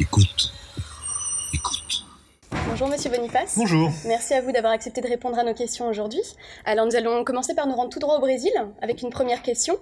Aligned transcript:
Écoute. 0.00 0.50
Bonjour 2.80 2.96
Monsieur 2.96 3.10
Boniface. 3.10 3.58
Bonjour. 3.58 3.90
Merci 4.06 4.32
à 4.32 4.40
vous 4.40 4.52
d'avoir 4.52 4.72
accepté 4.72 5.02
de 5.02 5.06
répondre 5.06 5.38
à 5.38 5.42
nos 5.42 5.52
questions 5.52 5.86
aujourd'hui. 5.86 6.22
Alors 6.64 6.86
nous 6.86 6.96
allons 6.96 7.24
commencer 7.24 7.54
par 7.54 7.66
nous 7.66 7.74
rendre 7.74 7.90
tout 7.90 7.98
droit 7.98 8.16
au 8.16 8.20
Brésil 8.20 8.50
avec 8.80 9.02
une 9.02 9.10
première 9.10 9.42
question. 9.42 9.76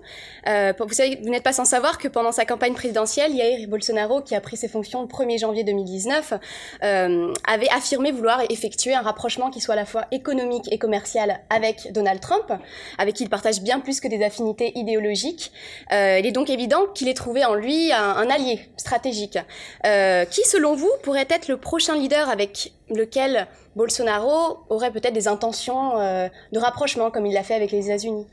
Euh, 0.48 0.72
vous 0.80 0.92
savez, 0.92 1.16
vous 1.22 1.28
n'êtes 1.28 1.44
pas 1.44 1.52
sans 1.52 1.64
savoir 1.64 1.98
que 1.98 2.08
pendant 2.08 2.32
sa 2.32 2.44
campagne 2.44 2.74
présidentielle, 2.74 3.36
Jair 3.36 3.68
Bolsonaro, 3.68 4.20
qui 4.22 4.34
a 4.34 4.40
pris 4.40 4.56
ses 4.56 4.66
fonctions 4.66 5.00
le 5.00 5.06
1er 5.06 5.38
janvier 5.38 5.62
2019, 5.62 6.32
euh, 6.82 7.32
avait 7.46 7.68
affirmé 7.68 8.10
vouloir 8.10 8.42
effectuer 8.50 8.94
un 8.94 9.02
rapprochement 9.02 9.50
qui 9.50 9.60
soit 9.60 9.74
à 9.74 9.76
la 9.76 9.86
fois 9.86 10.06
économique 10.10 10.66
et 10.72 10.78
commercial 10.78 11.38
avec 11.50 11.92
Donald 11.92 12.18
Trump, 12.18 12.52
avec 12.98 13.14
qui 13.14 13.22
il 13.22 13.30
partage 13.30 13.60
bien 13.60 13.78
plus 13.78 14.00
que 14.00 14.08
des 14.08 14.24
affinités 14.24 14.76
idéologiques. 14.76 15.52
Euh, 15.92 16.18
il 16.18 16.26
est 16.26 16.32
donc 16.32 16.50
évident 16.50 16.86
qu'il 16.96 17.06
ait 17.06 17.14
trouvé 17.14 17.44
en 17.44 17.54
lui 17.54 17.92
un, 17.92 18.16
un 18.16 18.28
allié 18.28 18.58
stratégique. 18.76 19.38
Qui, 19.84 20.42
selon 20.44 20.74
vous, 20.74 20.90
pourrait 21.04 21.28
être 21.30 21.46
le 21.46 21.58
prochain 21.58 21.94
leader 21.94 22.28
avec 22.28 22.72
lequel 22.90 23.46
Bolsonaro 23.76 24.64
aurait 24.70 24.90
peut-être 24.90 25.14
des 25.14 25.28
intentions 25.28 25.98
euh, 25.98 26.28
de 26.52 26.58
rapprochement, 26.58 27.10
comme 27.10 27.26
il 27.26 27.34
l'a 27.34 27.42
fait 27.42 27.54
avec 27.54 27.70
les 27.72 27.86
États-Unis. 27.86 28.26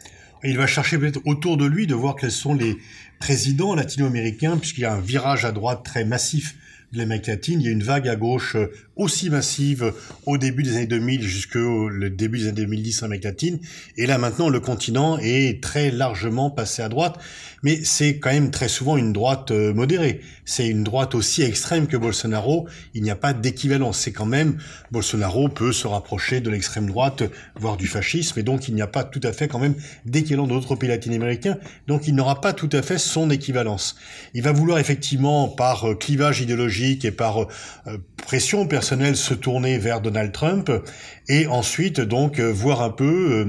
Il 0.43 0.57
va 0.57 0.67
chercher 0.67 0.97
peut-être 0.97 1.21
autour 1.25 1.57
de 1.57 1.65
lui 1.65 1.87
de 1.87 1.95
voir 1.95 2.15
quels 2.15 2.31
sont 2.31 2.53
les 2.53 2.77
présidents 3.19 3.73
latino-américains, 3.73 4.57
puisqu'il 4.57 4.81
y 4.81 4.85
a 4.85 4.93
un 4.93 4.99
virage 4.99 5.45
à 5.45 5.51
droite 5.51 5.83
très 5.83 6.05
massif 6.05 6.55
l'Amérique 6.97 7.27
latine. 7.27 7.61
Il 7.61 7.65
y 7.65 7.69
a 7.69 7.71
une 7.71 7.83
vague 7.83 8.07
à 8.07 8.15
gauche 8.15 8.55
euh, 8.55 8.71
aussi 8.95 9.29
massive 9.29 9.93
au 10.25 10.37
début 10.37 10.63
des 10.63 10.77
années 10.77 10.87
2000 10.87 11.21
jusqu'au 11.21 11.89
début 12.09 12.39
des 12.39 12.47
années 12.47 12.61
2010 12.61 13.03
en 13.03 13.05
Amérique 13.07 13.25
latine. 13.25 13.59
Et 13.97 14.05
là 14.05 14.17
maintenant, 14.17 14.49
le 14.49 14.59
continent 14.59 15.17
est 15.19 15.61
très 15.61 15.91
largement 15.91 16.49
passé 16.49 16.81
à 16.81 16.89
droite. 16.89 17.19
Mais 17.63 17.83
c'est 17.83 18.19
quand 18.19 18.31
même 18.31 18.51
très 18.51 18.67
souvent 18.67 18.95
une 18.95 19.11
droite 19.11 19.49
euh, 19.49 19.73
modérée. 19.73 20.21
C'est 20.45 20.67
une 20.67 20.83
droite 20.83 21.15
aussi 21.15 21.41
extrême 21.41 21.87
que 21.87 21.97
Bolsonaro. 21.97 22.67
Il 22.93 23.01
n'y 23.01 23.09
a 23.09 23.15
pas 23.15 23.33
d'équivalence. 23.33 23.97
C'est 23.97 24.11
quand 24.11 24.27
même, 24.27 24.59
Bolsonaro 24.91 25.49
peut 25.49 25.71
se 25.71 25.87
rapprocher 25.87 26.41
de 26.41 26.51
l'extrême 26.51 26.85
droite, 26.85 27.23
voire 27.55 27.75
du 27.75 27.87
fascisme. 27.87 28.39
Et 28.39 28.43
donc, 28.43 28.67
il 28.67 28.75
n'y 28.75 28.83
a 28.83 28.87
pas 28.87 29.03
tout 29.03 29.21
à 29.23 29.33
fait 29.33 29.47
quand 29.47 29.57
même 29.57 29.73
d'équivalent 30.05 30.45
d'autres 30.45 30.75
pays 30.75 30.89
latino-américains. 30.89 31.57
Donc, 31.87 32.07
il 32.07 32.13
n'aura 32.13 32.39
pas 32.39 32.53
tout 32.53 32.69
à 32.71 32.83
fait 32.83 32.99
son 32.99 33.31
équivalence. 33.31 33.95
Il 34.35 34.43
va 34.43 34.51
vouloir 34.51 34.77
effectivement, 34.77 35.47
par 35.47 35.89
euh, 35.89 35.95
clivage 35.95 36.41
idéologique 36.41 36.84
et 36.91 37.11
par 37.11 37.41
euh, 37.41 37.97
pression 38.17 38.67
personnelle, 38.67 39.15
se 39.15 39.33
tourner 39.33 39.77
vers 39.77 40.01
Donald 40.01 40.31
Trump 40.31 40.71
et 41.27 41.47
ensuite 41.47 41.99
donc 41.99 42.39
voir 42.39 42.81
un 42.81 42.89
peu 42.89 43.45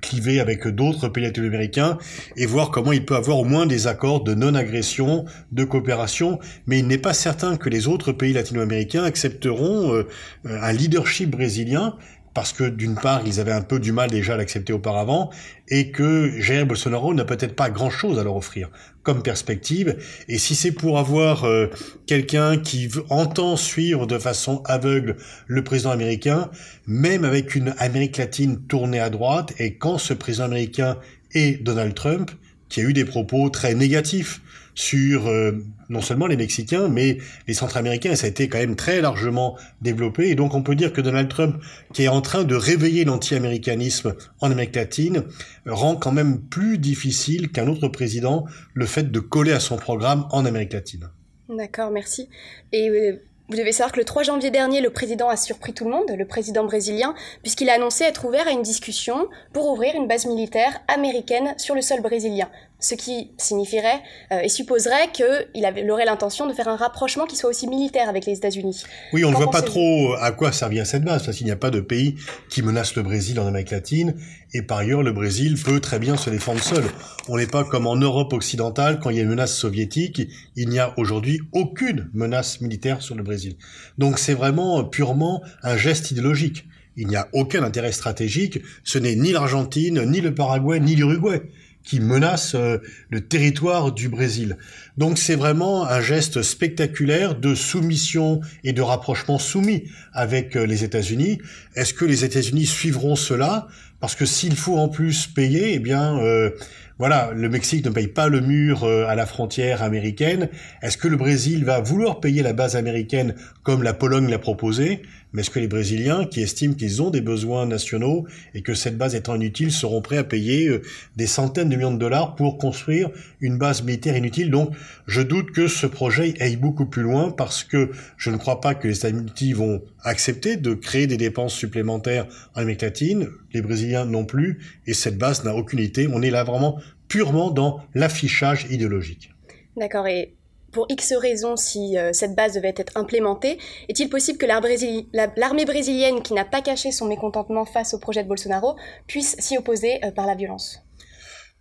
cliver 0.00 0.40
avec 0.40 0.66
d'autres 0.66 1.08
pays 1.08 1.24
latino-américains 1.24 1.98
et 2.36 2.46
voir 2.46 2.70
comment 2.70 2.92
il 2.92 3.04
peut 3.04 3.16
avoir 3.16 3.38
au 3.38 3.44
moins 3.44 3.66
des 3.66 3.86
accords 3.86 4.22
de 4.22 4.34
non-agression, 4.34 5.24
de 5.52 5.64
coopération, 5.64 6.38
mais 6.66 6.78
il 6.78 6.86
n'est 6.86 6.98
pas 6.98 7.14
certain 7.14 7.56
que 7.56 7.68
les 7.68 7.86
autres 7.88 8.12
pays 8.12 8.32
latino-américains 8.32 9.04
accepteront 9.04 9.94
euh, 9.94 10.06
un 10.44 10.72
leadership 10.72 11.30
brésilien 11.30 11.96
parce 12.34 12.52
que 12.52 12.64
d'une 12.64 12.96
part, 12.96 13.22
ils 13.26 13.38
avaient 13.40 13.52
un 13.52 13.62
peu 13.62 13.78
du 13.78 13.92
mal 13.92 14.10
déjà 14.10 14.34
à 14.34 14.36
l'accepter 14.36 14.72
auparavant, 14.72 15.30
et 15.68 15.90
que 15.92 16.32
Jair 16.40 16.66
Bolsonaro 16.66 17.14
n'a 17.14 17.24
peut-être 17.24 17.54
pas 17.54 17.70
grand-chose 17.70 18.18
à 18.18 18.24
leur 18.24 18.36
offrir 18.36 18.70
comme 19.04 19.22
perspective. 19.22 19.96
Et 20.28 20.38
si 20.38 20.54
c'est 20.54 20.72
pour 20.72 20.98
avoir 20.98 21.44
euh, 21.44 21.68
quelqu'un 22.06 22.58
qui 22.58 22.90
entend 23.08 23.56
suivre 23.56 24.06
de 24.06 24.18
façon 24.18 24.62
aveugle 24.64 25.16
le 25.46 25.62
président 25.62 25.90
américain, 25.90 26.50
même 26.86 27.24
avec 27.24 27.54
une 27.54 27.74
Amérique 27.78 28.16
latine 28.16 28.60
tournée 28.66 29.00
à 29.00 29.10
droite, 29.10 29.54
et 29.58 29.76
quand 29.76 29.98
ce 29.98 30.12
président 30.12 30.44
américain 30.44 30.98
est 31.32 31.62
Donald 31.62 31.94
Trump, 31.94 32.30
qui 32.68 32.80
a 32.80 32.84
eu 32.84 32.92
des 32.92 33.04
propos 33.04 33.50
très 33.50 33.74
négatifs 33.74 34.40
sur 34.74 35.28
euh, 35.28 35.52
non 35.88 36.00
seulement 36.00 36.26
les 36.26 36.36
Mexicains, 36.36 36.88
mais 36.88 37.18
les 37.46 37.54
Centra-Américains, 37.54 38.12
et 38.12 38.16
ça 38.16 38.26
a 38.26 38.30
été 38.30 38.48
quand 38.48 38.58
même 38.58 38.76
très 38.76 39.00
largement 39.00 39.56
développé. 39.80 40.28
Et 40.28 40.34
donc 40.34 40.54
on 40.54 40.62
peut 40.62 40.74
dire 40.74 40.92
que 40.92 41.00
Donald 41.00 41.28
Trump, 41.28 41.56
qui 41.92 42.04
est 42.04 42.08
en 42.08 42.20
train 42.20 42.44
de 42.44 42.54
réveiller 42.54 43.04
l'anti-américanisme 43.04 44.14
en 44.40 44.50
Amérique 44.50 44.76
latine, 44.76 45.24
rend 45.66 45.96
quand 45.96 46.12
même 46.12 46.40
plus 46.40 46.78
difficile 46.78 47.50
qu'un 47.50 47.68
autre 47.68 47.88
président 47.88 48.46
le 48.74 48.86
fait 48.86 49.10
de 49.10 49.20
coller 49.20 49.52
à 49.52 49.60
son 49.60 49.76
programme 49.76 50.26
en 50.30 50.44
Amérique 50.44 50.72
latine. 50.72 51.08
D'accord, 51.48 51.90
merci. 51.90 52.28
Et 52.72 52.88
euh, 52.88 53.22
vous 53.50 53.56
devez 53.56 53.72
savoir 53.72 53.92
que 53.92 53.98
le 53.98 54.06
3 54.06 54.22
janvier 54.22 54.50
dernier, 54.50 54.80
le 54.80 54.88
président 54.88 55.28
a 55.28 55.36
surpris 55.36 55.74
tout 55.74 55.84
le 55.84 55.90
monde, 55.90 56.10
le 56.16 56.26
président 56.26 56.64
brésilien, 56.64 57.14
puisqu'il 57.42 57.68
a 57.68 57.74
annoncé 57.74 58.04
être 58.04 58.24
ouvert 58.24 58.48
à 58.48 58.52
une 58.52 58.62
discussion 58.62 59.28
pour 59.52 59.70
ouvrir 59.70 59.94
une 59.94 60.08
base 60.08 60.24
militaire 60.24 60.80
américaine 60.88 61.54
sur 61.58 61.74
le 61.74 61.82
sol 61.82 62.00
brésilien 62.00 62.48
ce 62.84 62.94
qui 62.94 63.30
signifierait 63.38 64.02
euh, 64.30 64.40
et 64.40 64.50
supposerait 64.50 65.10
qu'il 65.10 65.90
aurait 65.90 66.04
l'intention 66.04 66.46
de 66.46 66.52
faire 66.52 66.68
un 66.68 66.76
rapprochement 66.76 67.24
qui 67.24 67.34
soit 67.34 67.48
aussi 67.48 67.66
militaire 67.66 68.10
avec 68.10 68.26
les 68.26 68.36
États-Unis. 68.36 68.84
Oui, 69.14 69.24
on 69.24 69.30
ne 69.30 69.36
voit 69.36 69.50
pas 69.50 69.62
trop 69.62 70.12
à 70.20 70.32
quoi 70.32 70.52
servir 70.52 70.86
cette 70.86 71.02
base, 71.02 71.24
parce 71.24 71.38
qu'il 71.38 71.46
n'y 71.46 71.52
a 71.52 71.56
pas 71.56 71.70
de 71.70 71.80
pays 71.80 72.16
qui 72.50 72.60
menace 72.62 72.94
le 72.94 73.02
Brésil 73.02 73.40
en 73.40 73.46
Amérique 73.46 73.70
latine, 73.70 74.14
et 74.52 74.60
par 74.60 74.78
ailleurs, 74.78 75.02
le 75.02 75.12
Brésil 75.12 75.56
peut 75.64 75.80
très 75.80 75.98
bien 75.98 76.18
se 76.18 76.28
défendre 76.28 76.62
seul. 76.62 76.84
On 77.28 77.38
n'est 77.38 77.46
pas 77.46 77.64
comme 77.64 77.86
en 77.86 77.96
Europe 77.96 78.34
occidentale, 78.34 79.00
quand 79.00 79.08
il 79.08 79.16
y 79.16 79.18
a 79.18 79.22
une 79.22 79.30
menace 79.30 79.56
soviétique, 79.56 80.20
il 80.54 80.68
n'y 80.68 80.78
a 80.78 80.92
aujourd'hui 80.98 81.40
aucune 81.52 82.10
menace 82.12 82.60
militaire 82.60 83.00
sur 83.00 83.14
le 83.14 83.22
Brésil. 83.22 83.56
Donc 83.96 84.18
c'est 84.18 84.34
vraiment 84.34 84.84
purement 84.84 85.42
un 85.62 85.78
geste 85.78 86.10
idéologique. 86.10 86.66
Il 86.96 87.08
n'y 87.08 87.16
a 87.16 87.28
aucun 87.32 87.64
intérêt 87.64 87.92
stratégique, 87.92 88.60
ce 88.84 88.98
n'est 88.98 89.16
ni 89.16 89.32
l'Argentine, 89.32 90.04
ni 90.04 90.20
le 90.20 90.34
Paraguay, 90.34 90.80
ni 90.80 90.94
l'Uruguay 90.94 91.40
qui 91.84 92.00
menace 92.00 92.54
euh, 92.54 92.78
le 93.10 93.20
territoire 93.20 93.92
du 93.92 94.08
Brésil. 94.08 94.56
Donc 94.96 95.18
c'est 95.18 95.34
vraiment 95.34 95.86
un 95.86 96.00
geste 96.00 96.42
spectaculaire 96.42 97.34
de 97.34 97.54
soumission 97.54 98.40
et 98.62 98.72
de 98.72 98.82
rapprochement 98.82 99.38
soumis 99.38 99.84
avec 100.12 100.56
euh, 100.56 100.66
les 100.66 100.84
États-Unis. 100.84 101.38
Est-ce 101.74 101.94
que 101.94 102.04
les 102.04 102.24
États-Unis 102.24 102.66
suivront 102.66 103.16
cela? 103.16 103.66
Parce 104.00 104.14
que 104.14 104.26
s'il 104.26 104.54
faut 104.54 104.76
en 104.76 104.88
plus 104.88 105.26
payer, 105.26 105.74
eh 105.74 105.78
bien 105.78 106.18
euh, 106.18 106.50
voilà, 106.98 107.32
le 107.34 107.48
Mexique 107.48 107.84
ne 107.84 107.90
paye 107.90 108.06
pas 108.06 108.28
le 108.28 108.40
mur 108.40 108.84
à 108.84 109.16
la 109.16 109.26
frontière 109.26 109.82
américaine. 109.82 110.48
Est-ce 110.80 110.96
que 110.96 111.08
le 111.08 111.16
Brésil 111.16 111.64
va 111.64 111.80
vouloir 111.80 112.20
payer 112.20 112.42
la 112.42 112.52
base 112.52 112.76
américaine 112.76 113.34
comme 113.64 113.82
la 113.82 113.94
Pologne 113.94 114.28
l'a 114.28 114.38
proposé? 114.38 115.02
Mais 115.34 115.40
est-ce 115.40 115.50
que 115.50 115.58
les 115.58 115.66
Brésiliens, 115.66 116.26
qui 116.26 116.40
estiment 116.40 116.74
qu'ils 116.74 117.02
ont 117.02 117.10
des 117.10 117.20
besoins 117.20 117.66
nationaux 117.66 118.24
et 118.54 118.62
que 118.62 118.72
cette 118.72 118.96
base 118.96 119.16
étant 119.16 119.34
inutile, 119.34 119.72
seront 119.72 120.00
prêts 120.00 120.18
à 120.18 120.24
payer 120.24 120.68
euh, 120.68 120.82
des 121.16 121.26
centaines 121.26 121.68
de 121.68 121.74
millions 121.74 121.92
de 121.92 121.98
dollars 121.98 122.36
pour 122.36 122.56
construire 122.56 123.10
une 123.40 123.58
base 123.58 123.82
militaire 123.82 124.16
inutile? 124.16 124.50
Donc, 124.50 124.72
je 125.06 125.22
doute 125.22 125.52
que 125.52 125.68
ce 125.68 125.86
projet 125.86 126.34
aille 126.40 126.56
beaucoup 126.56 126.86
plus 126.86 127.02
loin 127.02 127.30
parce 127.30 127.64
que 127.64 127.90
je 128.16 128.30
ne 128.30 128.36
crois 128.36 128.60
pas 128.60 128.74
que 128.74 128.88
les 128.88 128.96
États-Unis 128.96 129.52
vont 129.52 129.82
accepter 130.02 130.56
de 130.56 130.74
créer 130.74 131.06
des 131.06 131.16
dépenses 131.16 131.54
supplémentaires 131.54 132.26
en 132.54 132.62
Amérique 132.62 132.82
latine, 132.82 133.28
les 133.52 133.62
Brésiliens 133.62 134.04
non 134.04 134.24
plus, 134.24 134.60
et 134.86 134.94
cette 134.94 135.18
base 135.18 135.44
n'a 135.44 135.54
aucune 135.54 135.78
utilité. 135.78 136.08
On 136.12 136.22
est 136.22 136.30
là 136.30 136.44
vraiment 136.44 136.78
purement 137.08 137.50
dans 137.50 137.80
l'affichage 137.94 138.66
idéologique. 138.70 139.30
D'accord. 139.76 140.06
Et 140.06 140.34
pour 140.74 140.86
X 140.88 141.12
raisons, 141.14 141.56
si 141.56 141.96
euh, 141.96 142.12
cette 142.12 142.34
base 142.34 142.54
devait 142.54 142.74
être 142.76 142.96
implémentée, 142.96 143.58
est-il 143.88 144.08
possible 144.08 144.38
que 144.38 144.46
l'armée 144.46 145.64
brésilienne, 145.64 146.22
qui 146.22 146.34
n'a 146.34 146.44
pas 146.44 146.62
caché 146.62 146.90
son 146.90 147.06
mécontentement 147.06 147.64
face 147.64 147.94
au 147.94 147.98
projet 147.98 148.24
de 148.24 148.28
Bolsonaro, 148.28 148.76
puisse 149.06 149.36
s'y 149.38 149.56
opposer 149.56 150.04
euh, 150.04 150.10
par 150.10 150.26
la 150.26 150.34
violence? 150.34 150.83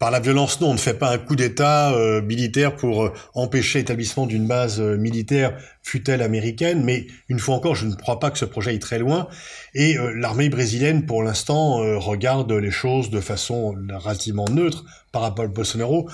Par 0.03 0.11
la 0.11 0.19
violence, 0.19 0.59
non, 0.59 0.71
on 0.71 0.73
ne 0.73 0.79
fait 0.79 0.95
pas 0.95 1.11
un 1.11 1.17
coup 1.17 1.37
d'État 1.37 1.93
euh, 1.93 2.21
militaire 2.21 2.75
pour 2.75 3.13
empêcher 3.35 3.79
l'établissement 3.79 4.25
d'une 4.25 4.47
base 4.47 4.81
militaire 4.81 5.57
fut-elle 5.83 6.21
américaine, 6.21 6.81
mais 6.83 7.07
une 7.27 7.39
fois 7.39 7.55
encore, 7.55 7.75
je 7.75 7.85
ne 7.85 7.93
crois 7.93 8.19
pas 8.19 8.31
que 8.31 8.37
ce 8.37 8.45
projet 8.45 8.73
est 8.73 8.79
très 8.79 8.99
loin. 8.99 9.27
Et 9.75 9.97
euh, 9.97 10.13
l'armée 10.15 10.49
brésilienne, 10.49 11.05
pour 11.05 11.23
l'instant, 11.23 11.83
euh, 11.83 11.97
regarde 11.97 12.51
les 12.51 12.71
choses 12.71 13.09
de 13.09 13.19
façon 13.19 13.75
relativement 13.91 14.45
neutre 14.49 14.85
par 15.11 15.21
rapport 15.21 15.45
à 15.45 15.47
Bolsonaro. 15.47 16.09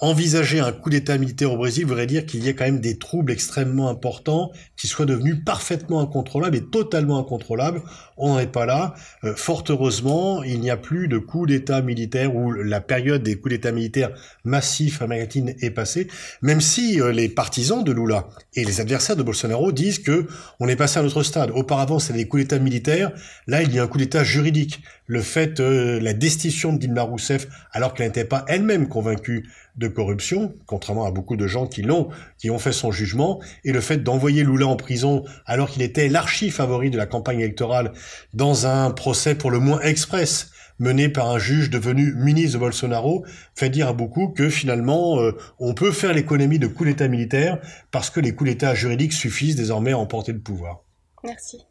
Envisager 0.00 0.60
un 0.60 0.70
coup 0.70 0.88
d'État 0.88 1.18
militaire 1.18 1.52
au 1.52 1.56
Brésil 1.56 1.86
voudrait 1.86 2.06
dire 2.06 2.24
qu'il 2.24 2.44
y 2.44 2.48
a 2.48 2.52
quand 2.52 2.64
même 2.64 2.80
des 2.80 2.98
troubles 2.98 3.32
extrêmement 3.32 3.88
importants 3.88 4.52
qui 4.76 4.86
soient 4.86 5.06
devenus 5.06 5.38
parfaitement 5.44 6.00
incontrôlables 6.00 6.56
et 6.56 6.64
totalement 6.64 7.18
incontrôlables. 7.18 7.82
On 8.16 8.34
n'en 8.34 8.38
est 8.38 8.46
pas 8.46 8.66
là. 8.66 8.94
Euh, 9.24 9.34
fort 9.34 9.64
heureusement, 9.70 10.42
il 10.44 10.60
n'y 10.60 10.70
a 10.70 10.76
plus 10.76 11.08
de 11.08 11.18
coup 11.18 11.46
d'État 11.46 11.82
militaire 11.82 12.36
où 12.36 12.52
la 12.52 12.80
période 12.80 13.22
des 13.22 13.36
coups 13.36 13.54
d'État 13.54 13.72
militaires 13.72 14.10
massifs 14.44 15.02
américains 15.02 15.46
est 15.60 15.70
passée, 15.70 16.08
même 16.42 16.60
si 16.60 17.00
les 17.12 17.28
partisans 17.28 17.82
de 17.82 17.90
Lula 17.90 18.28
et 18.54 18.64
les 18.64 18.80
adversaires 18.80 19.13
de 19.16 19.22
Bolsonaro 19.22 19.72
disent 19.72 19.98
que 19.98 20.26
on 20.60 20.68
est 20.68 20.76
passé 20.76 20.98
à 20.98 21.02
un 21.02 21.06
autre 21.06 21.22
stade. 21.22 21.50
Auparavant, 21.54 21.98
c'était 21.98 22.18
des 22.18 22.28
coups 22.28 22.42
d'État 22.42 22.58
militaires. 22.58 23.12
Là, 23.46 23.62
il 23.62 23.74
y 23.74 23.78
a 23.78 23.82
un 23.82 23.86
coup 23.86 23.98
d'État 23.98 24.24
juridique. 24.24 24.82
Le 25.06 25.20
fait, 25.20 25.60
euh, 25.60 26.00
la 26.00 26.12
destitution 26.12 26.72
de 26.72 26.78
Dilma 26.78 27.02
Rousseff, 27.02 27.48
alors 27.72 27.94
qu'elle 27.94 28.06
n'était 28.06 28.24
pas 28.24 28.44
elle-même 28.48 28.88
convaincue 28.88 29.48
de 29.76 29.88
corruption, 29.88 30.54
contrairement 30.66 31.04
à 31.04 31.10
beaucoup 31.10 31.36
de 31.36 31.46
gens 31.46 31.66
qui 31.66 31.82
l'ont, 31.82 32.08
qui 32.38 32.50
ont 32.50 32.58
fait 32.58 32.72
son 32.72 32.92
jugement, 32.92 33.40
et 33.64 33.72
le 33.72 33.80
fait 33.80 33.98
d'envoyer 33.98 34.44
Lula 34.44 34.66
en 34.66 34.76
prison 34.76 35.24
alors 35.46 35.68
qu'il 35.68 35.82
était 35.82 36.08
l'archi 36.08 36.50
favori 36.50 36.90
de 36.90 36.96
la 36.96 37.06
campagne 37.06 37.40
électorale 37.40 37.92
dans 38.34 38.66
un 38.66 38.90
procès 38.92 39.34
pour 39.34 39.50
le 39.50 39.58
moins 39.58 39.80
express 39.80 40.50
menée 40.78 41.08
par 41.08 41.30
un 41.30 41.38
juge 41.38 41.70
devenu 41.70 42.14
ministre 42.14 42.54
de 42.54 42.58
Bolsonaro 42.58 43.24
fait 43.54 43.70
dire 43.70 43.88
à 43.88 43.92
beaucoup 43.92 44.28
que 44.28 44.48
finalement 44.48 45.20
euh, 45.20 45.32
on 45.58 45.74
peut 45.74 45.92
faire 45.92 46.12
l'économie 46.12 46.58
de 46.58 46.66
coups 46.66 46.90
d'État 46.90 47.08
militaires 47.08 47.58
parce 47.90 48.10
que 48.10 48.20
les 48.20 48.34
coups 48.34 48.50
d'État 48.50 48.74
juridiques 48.74 49.12
suffisent 49.12 49.56
désormais 49.56 49.92
à 49.92 49.98
emporter 49.98 50.32
le 50.32 50.40
pouvoir. 50.40 50.82
Merci. 51.22 51.66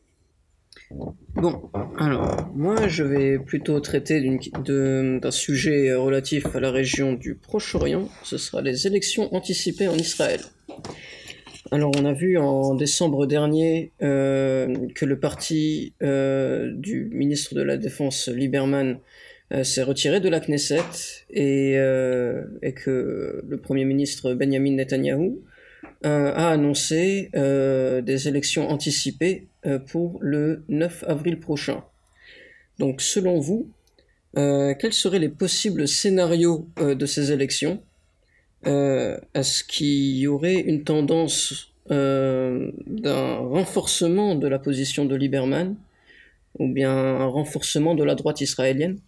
Bon, 1.35 1.71
alors, 1.97 2.51
moi 2.53 2.87
je 2.87 3.03
vais 3.03 3.39
plutôt 3.39 3.79
traiter 3.79 4.21
d'un 4.59 5.31
sujet 5.31 5.93
relatif 5.93 6.55
à 6.55 6.59
la 6.59 6.71
région 6.71 7.13
du 7.13 7.35
Proche-Orient, 7.35 8.07
ce 8.23 8.37
sera 8.37 8.61
les 8.61 8.85
élections 8.85 9.33
anticipées 9.33 9.87
en 9.87 9.95
Israël. 9.95 10.41
Alors 11.73 11.91
on 11.99 12.05
a 12.05 12.13
vu 12.13 12.37
en 12.37 12.75
décembre 12.75 13.25
dernier 13.25 13.93
euh, 14.03 14.87
que 14.93 15.05
le 15.05 15.19
parti 15.19 15.93
euh, 16.03 16.71
du 16.71 17.09
ministre 17.11 17.55
de 17.55 17.63
la 17.63 17.77
Défense 17.77 18.27
Lieberman 18.27 18.99
euh, 19.51 19.63
s'est 19.63 19.81
retiré 19.81 20.19
de 20.19 20.29
la 20.29 20.39
Knesset 20.39 21.25
et, 21.31 21.71
et, 21.71 22.73
que 22.73 23.43
le 23.47 23.57
Premier 23.57 23.85
ministre 23.85 24.35
Benjamin 24.35 24.73
Netanyahu 24.73 25.39
a 26.03 26.51
annoncé 26.51 27.31
des 27.33 28.27
élections 28.27 28.69
anticipées 28.69 29.47
pour 29.87 30.19
le 30.21 30.65
9 30.69 31.05
avril 31.07 31.39
prochain. 31.39 31.83
Donc 32.77 33.01
selon 33.01 33.39
vous, 33.39 33.71
quels 34.35 34.93
seraient 34.93 35.17
les 35.17 35.29
possibles 35.29 35.87
scénarios 35.87 36.67
de 36.77 37.05
ces 37.07 37.31
élections? 37.31 37.81
Euh, 38.65 39.17
est-ce 39.33 39.63
qu'il 39.63 40.17
y 40.17 40.27
aurait 40.27 40.59
une 40.59 40.83
tendance 40.83 41.73
euh, 41.91 42.71
d'un 42.87 43.35
renforcement 43.35 44.35
de 44.35 44.47
la 44.47 44.59
position 44.59 45.05
de 45.05 45.15
Lieberman 45.15 45.75
ou 46.59 46.71
bien 46.71 46.91
un 46.91 47.25
renforcement 47.25 47.95
de 47.95 48.03
la 48.03 48.15
droite 48.15 48.41
israélienne 48.41 48.99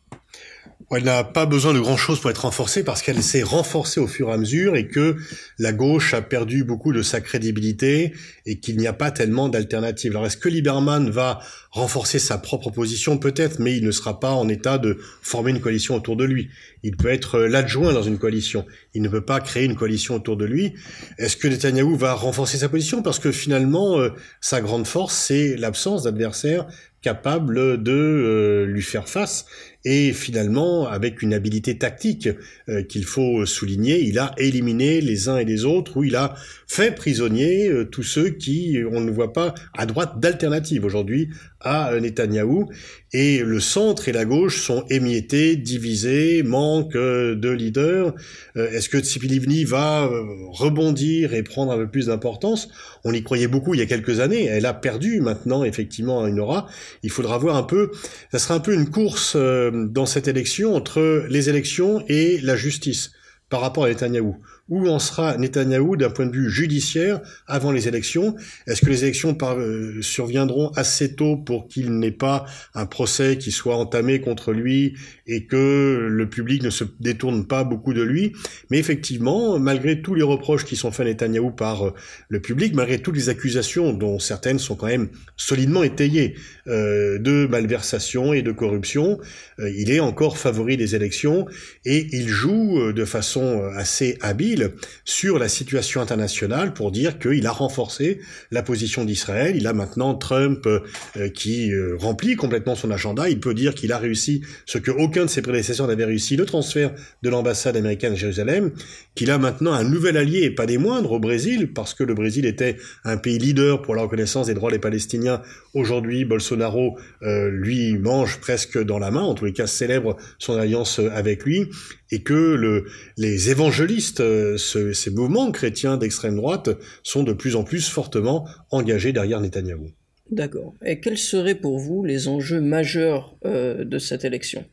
elle 0.92 1.04
n'a 1.04 1.24
pas 1.24 1.46
besoin 1.46 1.74
de 1.74 1.80
grand-chose 1.80 2.20
pour 2.20 2.30
être 2.30 2.44
renforcée 2.44 2.84
parce 2.84 3.02
qu'elle 3.02 3.22
s'est 3.24 3.44
renforcée 3.44 4.00
au 4.00 4.08
fur 4.08 4.30
et 4.30 4.34
à 4.34 4.38
mesure 4.38 4.76
et 4.76 4.88
que 4.88 5.16
la 5.58 5.74
gauche 5.74 6.14
a 6.14 6.22
perdu 6.22 6.64
beaucoup 6.64 6.94
de 6.94 7.02
sa 7.02 7.22
crédibilité 7.22 8.14
et 8.46 8.60
qu'il 8.60 8.78
n'y 8.78 8.88
a 8.88 8.94
pas 8.94 9.12
tellement 9.12 9.50
d'alternatives. 9.50 10.12
Alors 10.12 10.28
est-ce 10.28 10.38
que 10.38 10.50
Lieberman 10.50 11.10
va 11.10 11.40
renforcer 11.72 12.20
sa 12.20 12.38
propre 12.38 12.70
position? 12.70 13.18
Peut-être, 13.18 13.60
mais 13.60 13.76
il 13.76 13.84
ne 13.84 13.92
sera 13.92 14.20
pas 14.20 14.32
en 14.32 14.48
état 14.48 14.78
de 14.78 15.00
former 15.22 15.52
une 15.52 15.60
coalition 15.60 15.96
autour 15.96 16.16
de 16.16 16.24
lui. 16.24 16.50
Il 16.84 16.96
peut 16.96 17.10
être 17.10 17.40
l'adjoint 17.40 17.94
dans 17.94 18.04
une 18.04 18.20
coalition. 18.20 18.66
Il 18.94 19.02
ne 19.02 19.10
peut 19.10 19.26
pas 19.26 19.40
créer 19.40 19.66
une 19.66 19.76
coalition 19.76 20.16
autour 20.16 20.38
de 20.38 20.46
lui. 20.46 20.74
Est-ce 21.18 21.36
que 21.36 21.48
Netanyahu 21.48 21.98
va 21.98 22.14
renforcer 22.14 22.58
sa 22.58 22.70
position? 22.70 23.02
Parce 23.02 23.18
que 23.18 23.32
finalement, 23.32 24.00
euh, 24.00 24.10
sa 24.40 24.62
grande 24.62 24.86
force, 24.86 25.16
c'est 25.16 25.56
l'absence 25.58 26.04
d'adversaires 26.04 26.68
capables 27.06 27.84
de 27.84 27.92
euh, 27.92 28.66
lui 28.66 28.82
faire 28.82 29.08
face. 29.08 29.46
Et 29.84 30.12
finalement, 30.12 30.88
avec 30.88 31.22
une 31.22 31.36
habilité 31.36 31.78
tactique 31.78 32.28
euh, 32.68 32.82
qu'il 32.82 33.06
faut 33.06 33.46
souligner, 33.46 34.02
il 34.02 34.18
a 34.18 34.34
éliminé 34.40 35.02
les 35.02 35.30
uns 35.30 35.38
et 35.38 35.46
les 35.46 35.66
autres, 35.66 35.98
ou 35.98 36.04
il 36.04 36.16
a 36.16 36.34
fait 36.66 36.96
prisonnier 36.96 37.70
euh, 37.70 37.86
tous 37.86 38.02
ceux 38.02 38.30
qui, 38.30 38.80
on 38.92 39.02
ne 39.02 39.12
voit 39.12 39.34
pas 39.34 39.54
à 39.78 39.86
droite 39.86 40.20
d'alternative. 40.20 40.84
Aujourd'hui 40.84 41.30
à 41.66 41.92
euh. 41.92 42.66
Et 43.14 43.40
le 43.40 43.60
centre 43.60 44.08
et 44.08 44.12
la 44.12 44.24
gauche 44.24 44.62
sont 44.62 44.86
émiettés, 44.90 45.56
divisés, 45.56 46.44
manque 46.44 46.94
de 46.94 47.50
leaders. 47.50 48.14
Est-ce 48.56 48.90
que 48.90 48.98
Livni 49.26 49.64
va 49.64 50.10
rebondir 50.52 51.34
et 51.34 51.44
prendre 51.44 51.72
un 51.72 51.78
peu 51.78 51.88
plus 51.88 52.08
d'importance? 52.08 52.70
On 53.04 53.14
y 53.14 53.24
croyait 53.24 53.48
beaucoup 53.48 53.74
il 53.74 53.80
y 53.80 53.84
a 53.84 53.86
quelques 53.86 54.20
années. 54.20 54.46
Elle 54.46 54.66
a 54.66 54.74
perdu 54.74 55.22
maintenant 55.22 55.64
effectivement 55.64 56.28
une 56.28 56.40
aura. 56.40 56.68
Il 57.04 57.10
faudra 57.10 57.38
voir 57.38 57.56
un 57.56 57.64
peu. 57.64 57.92
Ça 58.32 58.40
sera 58.40 58.56
un 58.56 58.60
peu 58.60 58.74
une 58.74 58.90
course 58.90 59.36
dans 59.36 60.06
cette 60.06 60.28
élection 60.28 60.76
entre 60.76 61.26
les 61.30 61.50
élections 61.50 62.04
et 62.08 62.40
la 62.42 62.56
justice 62.56 63.12
par 63.50 63.62
rapport 63.62 63.86
à 63.86 63.90
Netanyahou. 63.90 64.38
Où 64.68 64.88
en 64.88 64.98
sera 64.98 65.38
Netanyahou 65.38 65.96
d'un 65.96 66.10
point 66.10 66.26
de 66.26 66.36
vue 66.36 66.50
judiciaire 66.50 67.22
avant 67.46 67.72
les 67.72 67.88
élections? 67.88 68.36
Est-ce 68.66 68.82
que 68.82 68.90
les 68.90 69.04
élections 69.04 69.38
euh, 69.44 70.02
surviendront 70.02 70.70
assez 70.70 71.14
tôt 71.16 71.38
pour 71.38 71.68
qu'il 71.68 72.00
n'ait 72.00 72.10
pas 72.10 72.46
un 72.74 72.88
procès 72.88 73.38
qui 73.38 73.52
soit 73.52 73.76
entamé 73.76 74.22
contre 74.22 74.54
lui 74.54 74.96
et 75.28 75.46
que 75.46 76.08
le 76.10 76.30
public 76.30 76.64
ne 76.64 76.72
se 76.72 76.84
détourne 77.00 77.46
pas 77.46 77.64
beaucoup 77.64 77.94
de 77.94 78.02
lui? 78.02 78.34
Mais 78.72 78.80
effectivement, 78.80 79.60
malgré 79.60 80.02
tous 80.02 80.16
les 80.16 80.24
reproches 80.24 80.66
qui 80.66 80.76
sont 80.76 80.92
faits 80.92 81.06
à 81.06 81.10
Netanyahou 81.10 81.52
par 81.52 81.86
euh, 81.86 81.94
le 82.30 82.40
public, 82.40 82.74
malgré 82.74 82.98
toutes 82.98 83.16
les 83.16 83.30
accusations 83.30 83.94
dont 83.94 84.18
certaines 84.18 84.58
sont 84.58 84.76
quand 84.76 84.88
même 84.88 85.10
solidement 85.38 85.84
étayées 85.84 86.34
euh, 86.68 87.20
de 87.20 87.46
malversation 87.46 88.34
et 88.34 88.42
de 88.42 88.52
corruption, 88.52 89.20
il 89.60 89.92
est 89.92 90.00
encore 90.00 90.38
favori 90.38 90.76
des 90.78 90.96
élections 90.96 91.46
et 91.86 92.08
il 92.12 92.28
joue 92.28 92.92
de 92.92 93.06
façon 93.06 93.36
assez 93.76 94.18
habile 94.22 94.72
sur 95.04 95.40
la 95.40 95.48
situation 95.48 96.02
internationale 96.02 96.74
pour 96.74 96.92
dire 96.92 97.20
qu'il 97.20 97.46
a 97.46 97.52
renforcé 97.52 98.20
la 98.52 98.64
position 98.64 99.06
d'Israël. 99.06 99.56
Il 99.56 99.68
a 99.68 99.74
maintenant 99.74 100.16
Trump 100.16 100.66
euh, 100.66 101.30
qui 101.30 101.72
euh, 101.72 101.96
remplit 101.98 102.36
complètement 102.36 102.76
son 102.76 102.92
agenda. 102.92 103.30
Il 103.30 103.40
peut 103.40 103.54
dire 103.54 103.76
qu'il 103.76 103.92
a 103.92 103.98
réussi 103.98 104.42
ce 104.66 104.78
que 104.78 104.92
aucun 104.92 105.26
de 105.26 105.30
ses 105.30 105.42
prédécesseurs 105.42 105.88
n'avait 105.88 106.06
réussi, 106.06 106.36
le 106.36 106.46
transfert 106.46 106.94
de 107.22 107.30
l'ambassade 107.30 107.78
américaine 107.78 108.14
à 108.14 108.16
Jérusalem, 108.16 108.72
qu'il 109.16 109.32
a 109.32 109.38
maintenant 109.38 109.74
un 109.74 109.84
nouvel 109.84 110.18
allié, 110.18 110.44
et 110.44 110.52
pas 110.52 110.66
des 110.66 110.78
moindres, 110.78 111.12
au 111.14 111.20
Brésil, 111.20 111.72
parce 111.74 111.94
que 111.94 112.04
le 112.04 112.14
Brésil 112.14 112.46
était 112.46 112.78
un 113.04 113.18
pays 113.18 113.38
leader 113.38 113.82
pour 113.82 113.96
la 113.96 114.02
reconnaissance 114.04 114.48
des 114.48 114.54
droits 114.54 114.72
des 114.72 114.80
Palestiniens. 114.80 115.42
Aujourd'hui, 115.74 116.26
Bolsonaro 116.26 116.98
euh, 117.24 117.50
lui 117.50 117.98
mange 117.98 118.40
presque 118.40 118.82
dans 118.82 119.00
la 119.00 119.12
main, 119.12 119.22
en 119.22 119.34
tous 119.34 119.46
les 119.46 119.54
cas 119.54 119.68
célèbre 119.68 120.18
son 120.40 120.58
alliance 120.58 121.00
avec 121.14 121.46
lui, 121.46 121.70
et 122.12 122.24
que 122.24 122.34
le, 122.34 122.86
les 123.18 123.50
évangélistes 123.50 124.24
ces 124.58 125.12
mouvements 125.12 125.52
chrétiens 125.52 125.98
d'extrême 125.98 126.36
droite 126.36 126.70
sont 127.04 127.24
de 127.24 127.34
plus 127.34 127.56
en 127.56 127.64
plus 127.64 127.88
fortement 127.90 128.48
engagés 128.72 129.14
derrière 129.14 129.42
Netanyahou. 129.42 129.92
D'accord. 130.32 130.74
Et 130.84 131.00
quels 131.00 131.18
seraient 131.18 131.56
pour 131.56 131.78
vous 131.78 132.04
les 132.04 132.28
enjeux 132.28 132.62
majeurs 132.62 133.36
euh, 133.46 133.84
de 133.84 134.00
cette 134.00 134.26
élection? 134.26 134.66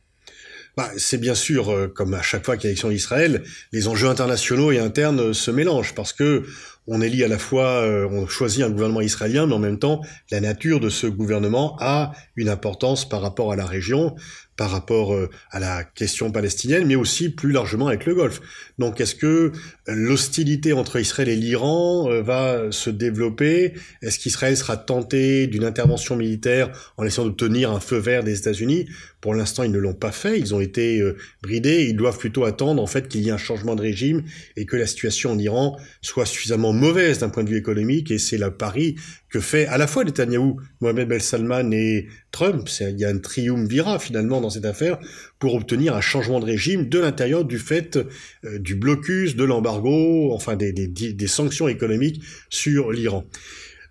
Bah, 0.75 0.89
c'est 0.97 1.19
bien 1.19 1.35
sûr, 1.35 1.69
euh, 1.69 1.87
comme 1.87 2.15
à 2.15 2.23
chaque 2.23 2.43
fois 2.43 2.57
qu'il 2.57 2.65
y 2.65 2.67
a 2.67 2.71
élection 2.71 2.89
d'Israël, 2.89 3.43
les 3.71 3.87
enjeux 3.87 4.07
internationaux 4.07 4.71
et 4.71 4.79
internes 4.79 5.33
se 5.33 5.51
mélangent 5.51 5.93
parce 5.93 6.13
que 6.13 6.43
on 6.87 7.01
élit 7.01 7.23
à 7.23 7.27
la 7.27 7.37
fois, 7.37 7.83
euh, 7.83 8.07
on 8.11 8.27
choisit 8.27 8.63
un 8.63 8.69
gouvernement 8.69 9.01
israélien, 9.01 9.45
mais 9.45 9.53
en 9.53 9.59
même 9.59 9.79
temps, 9.79 10.01
la 10.31 10.41
nature 10.41 10.79
de 10.79 10.89
ce 10.89 11.07
gouvernement 11.07 11.77
a 11.79 12.13
une 12.35 12.49
importance 12.49 13.07
par 13.07 13.21
rapport 13.21 13.51
à 13.51 13.55
la 13.55 13.65
région 13.65 14.15
par 14.55 14.69
rapport 14.69 15.13
euh, 15.13 15.29
à 15.51 15.59
la 15.59 15.83
question 15.83 16.31
palestinienne, 16.31 16.85
mais 16.85 16.95
aussi 16.95 17.29
plus 17.29 17.51
largement 17.51 17.87
avec 17.87 18.05
le 18.05 18.15
Golfe. 18.15 18.41
Donc 18.77 19.01
est-ce 19.01 19.15
que 19.15 19.51
l'hostilité 19.87 20.73
entre 20.73 20.99
Israël 20.99 21.29
et 21.29 21.35
l'Iran 21.35 22.09
euh, 22.09 22.21
va 22.21 22.71
se 22.71 22.89
développer? 22.89 23.73
Est-ce 24.01 24.19
qu'Israël 24.19 24.55
sera 24.55 24.77
tenté 24.77 25.47
d'une 25.47 25.63
intervention 25.63 26.15
militaire 26.15 26.71
en 26.97 27.03
essayant 27.03 27.25
d'obtenir 27.25 27.71
un 27.71 27.79
feu 27.79 27.97
vert 27.97 28.23
des 28.23 28.37
États-Unis? 28.37 28.87
Pour 29.21 29.33
l'instant, 29.33 29.63
ils 29.63 29.71
ne 29.71 29.79
l'ont 29.79 29.93
pas 29.93 30.11
fait, 30.11 30.37
ils 30.37 30.53
ont 30.53 30.59
été 30.59 30.99
euh, 30.99 31.15
bridés, 31.41 31.85
ils 31.85 31.95
doivent 31.95 32.17
plutôt 32.17 32.43
attendre 32.43 32.81
en 32.81 32.87
fait 32.87 33.07
qu'il 33.07 33.21
y 33.21 33.29
ait 33.29 33.31
un 33.31 33.37
changement 33.37 33.75
de 33.75 33.81
régime 33.81 34.23
et 34.57 34.65
que 34.65 34.75
la 34.75 34.85
situation 34.85 35.31
en 35.31 35.39
Iran 35.39 35.79
soit 36.01 36.25
suffisamment 36.25 36.73
mauvaise 36.73 37.19
d'un 37.19 37.29
point 37.29 37.43
de 37.43 37.49
vue 37.49 37.57
économique, 37.57 38.11
et 38.11 38.17
c'est 38.17 38.37
le 38.37 38.51
pari 38.51 38.95
que 39.33 39.39
fait 39.39 39.65
à 39.65 39.79
la 39.79 39.87
fois 39.87 40.03
Netanyahou, 40.03 40.61
Mohamed 40.79 41.07
Ben 41.07 41.19
Salman 41.19 41.71
et 41.71 42.07
Trump. 42.31 42.69
Il 42.79 42.99
y 42.99 43.03
a 43.03 43.09
un 43.09 43.17
triumvirat 43.17 43.97
finalement 43.97 44.39
dans 44.39 44.51
cette 44.51 44.65
affaire 44.65 44.99
pour 45.39 45.55
obtenir 45.55 45.95
un 45.95 46.01
changement 46.01 46.39
de 46.39 46.45
régime 46.45 46.87
de 46.87 46.99
l'intérieur 46.99 47.43
du 47.43 47.57
fait 47.57 47.97
euh, 47.97 48.59
du 48.59 48.75
blocus, 48.75 49.35
de 49.35 49.43
l'embargo, 49.43 50.31
enfin 50.33 50.55
des, 50.55 51.27
sanctions 51.27 51.67
économiques 51.67 52.21
sur 52.51 52.91
l'Iran. 52.91 53.25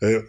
Euh, 0.05 0.21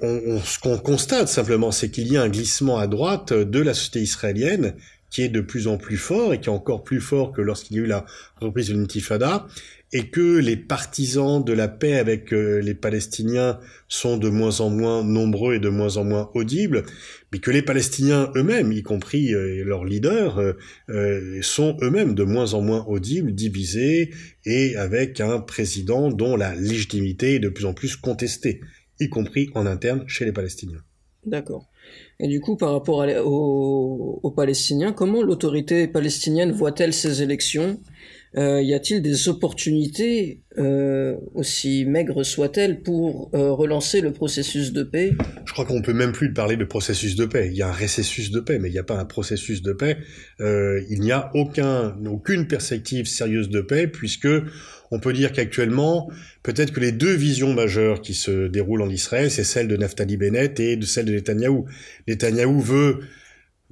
ce 0.44 0.58
qu'on 0.58 0.80
constate 0.80 1.28
simplement, 1.28 1.72
c'est 1.72 1.92
qu'il 1.92 2.12
y 2.12 2.18
a 2.18 2.24
un 2.24 2.30
glissement 2.30 2.80
à 2.80 2.88
droite 2.88 3.34
de 3.34 3.60
la 3.60 3.76
société 3.76 4.02
israélienne 4.02 4.74
qui 5.12 5.22
est 5.22 5.30
de 5.30 5.42
plus 5.42 5.68
en 5.68 5.78
plus 5.78 5.98
fort 5.98 6.34
et 6.34 6.40
qui 6.40 6.50
est 6.50 6.52
encore 6.52 6.84
plus 6.84 7.00
fort 7.00 7.34
que 7.34 7.42
lorsqu'il 7.42 7.78
y 7.78 7.80
a 7.80 7.84
eu 7.84 7.86
la 7.86 8.04
reprise 8.42 8.70
de 8.70 8.74
l'intifada 8.74 9.46
et 9.94 10.08
que 10.08 10.40
les 10.40 10.58
partisans 10.58 11.44
de 11.44 11.54
la 11.54 11.68
paix 11.68 11.94
avec 11.94 12.34
euh, 12.34 12.60
les 12.60 12.74
Palestiniens 12.74 13.60
sont 13.88 14.18
de 14.18 14.28
moins 14.28 14.60
en 14.60 14.72
moins 14.72 15.04
nombreux 15.04 15.54
et 15.54 15.60
de 15.60 15.70
moins 15.70 15.98
en 15.98 16.04
moins 16.04 16.32
audibles, 16.34 16.84
mais 17.32 17.38
que 17.38 17.52
les 17.52 17.62
Palestiniens 17.62 18.32
eux-mêmes, 18.36 18.72
y 18.72 18.82
compris 18.82 19.34
euh, 19.36 19.64
leurs 19.64 19.86
leaders, 19.86 20.56
euh, 20.90 21.40
sont 21.44 21.78
eux-mêmes 21.84 22.16
de 22.16 22.24
moins 22.24 22.56
en 22.56 22.62
moins 22.62 22.84
audibles, 22.88 23.34
divisés, 23.34 24.10
et 24.46 24.76
avec 24.76 25.22
un 25.22 25.40
président 25.40 26.10
dont 26.10 26.36
la 26.36 26.56
légitimité 26.56 27.36
est 27.36 27.40
de 27.40 27.50
plus 27.50 27.66
en 27.66 27.74
plus 27.74 27.96
contestée, 27.96 28.62
y 29.00 29.10
compris 29.10 29.52
en 29.54 29.68
interne 29.68 30.04
chez 30.08 30.26
les 30.26 30.34
Palestiniens. 30.34 30.82
D'accord. 31.24 31.70
Et 32.20 32.28
du 32.28 32.42
coup, 32.42 32.58
par 32.58 32.72
rapport 32.72 33.06
aux, 33.26 34.20
aux 34.24 34.32
Palestiniens, 34.32 34.92
comment 34.92 35.22
l'autorité 35.22 35.88
palestinienne 35.88 36.52
voit-elle 36.52 36.94
ces 36.94 37.22
élections? 37.22 37.80
Euh, 38.36 38.62
y 38.62 38.74
a-t-il 38.74 39.02
des 39.02 39.30
opportunités, 39.30 40.42
euh, 40.58 41.16
aussi 41.36 41.86
maigres 41.86 42.26
soient-elles, 42.26 42.82
pour 42.82 43.30
euh, 43.34 43.52
relancer 43.52 44.02
le 44.02 44.12
processus 44.12 44.74
de 44.74 44.84
paix? 44.84 45.12
Je 45.46 45.54
crois 45.54 45.66
qu'on 45.66 45.82
peut 45.82 45.94
même 45.94 46.14
plus 46.14 46.34
parler 46.34 46.58
de 46.58 46.66
processus 46.66 47.16
de 47.16 47.26
paix. 47.26 47.50
Il 47.52 47.58
y 47.58 47.62
a 47.62 47.70
un 47.70 47.74
récessus 47.74 48.32
de 48.32 48.40
paix, 48.40 48.58
mais 48.60 48.70
il 48.70 48.72
n'y 48.72 48.80
a 48.80 48.84
pas 48.84 48.98
un 48.98 49.06
processus 49.06 49.62
de 49.62 49.74
paix. 49.74 49.98
Euh, 50.40 50.82
il 50.90 51.02
n'y 51.02 51.12
a 51.12 51.32
aucun, 51.36 51.96
aucune 52.06 52.48
perspective 52.48 53.06
sérieuse 53.06 53.50
de 53.50 53.62
paix, 53.62 53.88
puisque 53.88 54.30
on 54.90 55.00
peut 55.00 55.14
dire 55.14 55.32
qu'actuellement, 55.32 56.10
peut-être 56.42 56.72
que 56.72 56.80
les 56.80 56.92
deux 56.92 57.14
visions 57.14 57.54
majeures 57.54 58.02
qui 58.02 58.14
se 58.14 58.48
déroulent 58.48 58.82
en 58.82 58.90
Israël, 58.90 59.30
c'est 59.30 59.44
celle 59.44 59.68
de 59.68 59.78
Naftali 59.78 60.18
Bennett 60.18 60.60
et 60.60 60.76
de 60.76 60.86
celle 60.86 61.06
de 61.06 61.14
Netanyahou. 61.14 61.66
Netanyahou 62.08 62.60
veut 62.60 63.00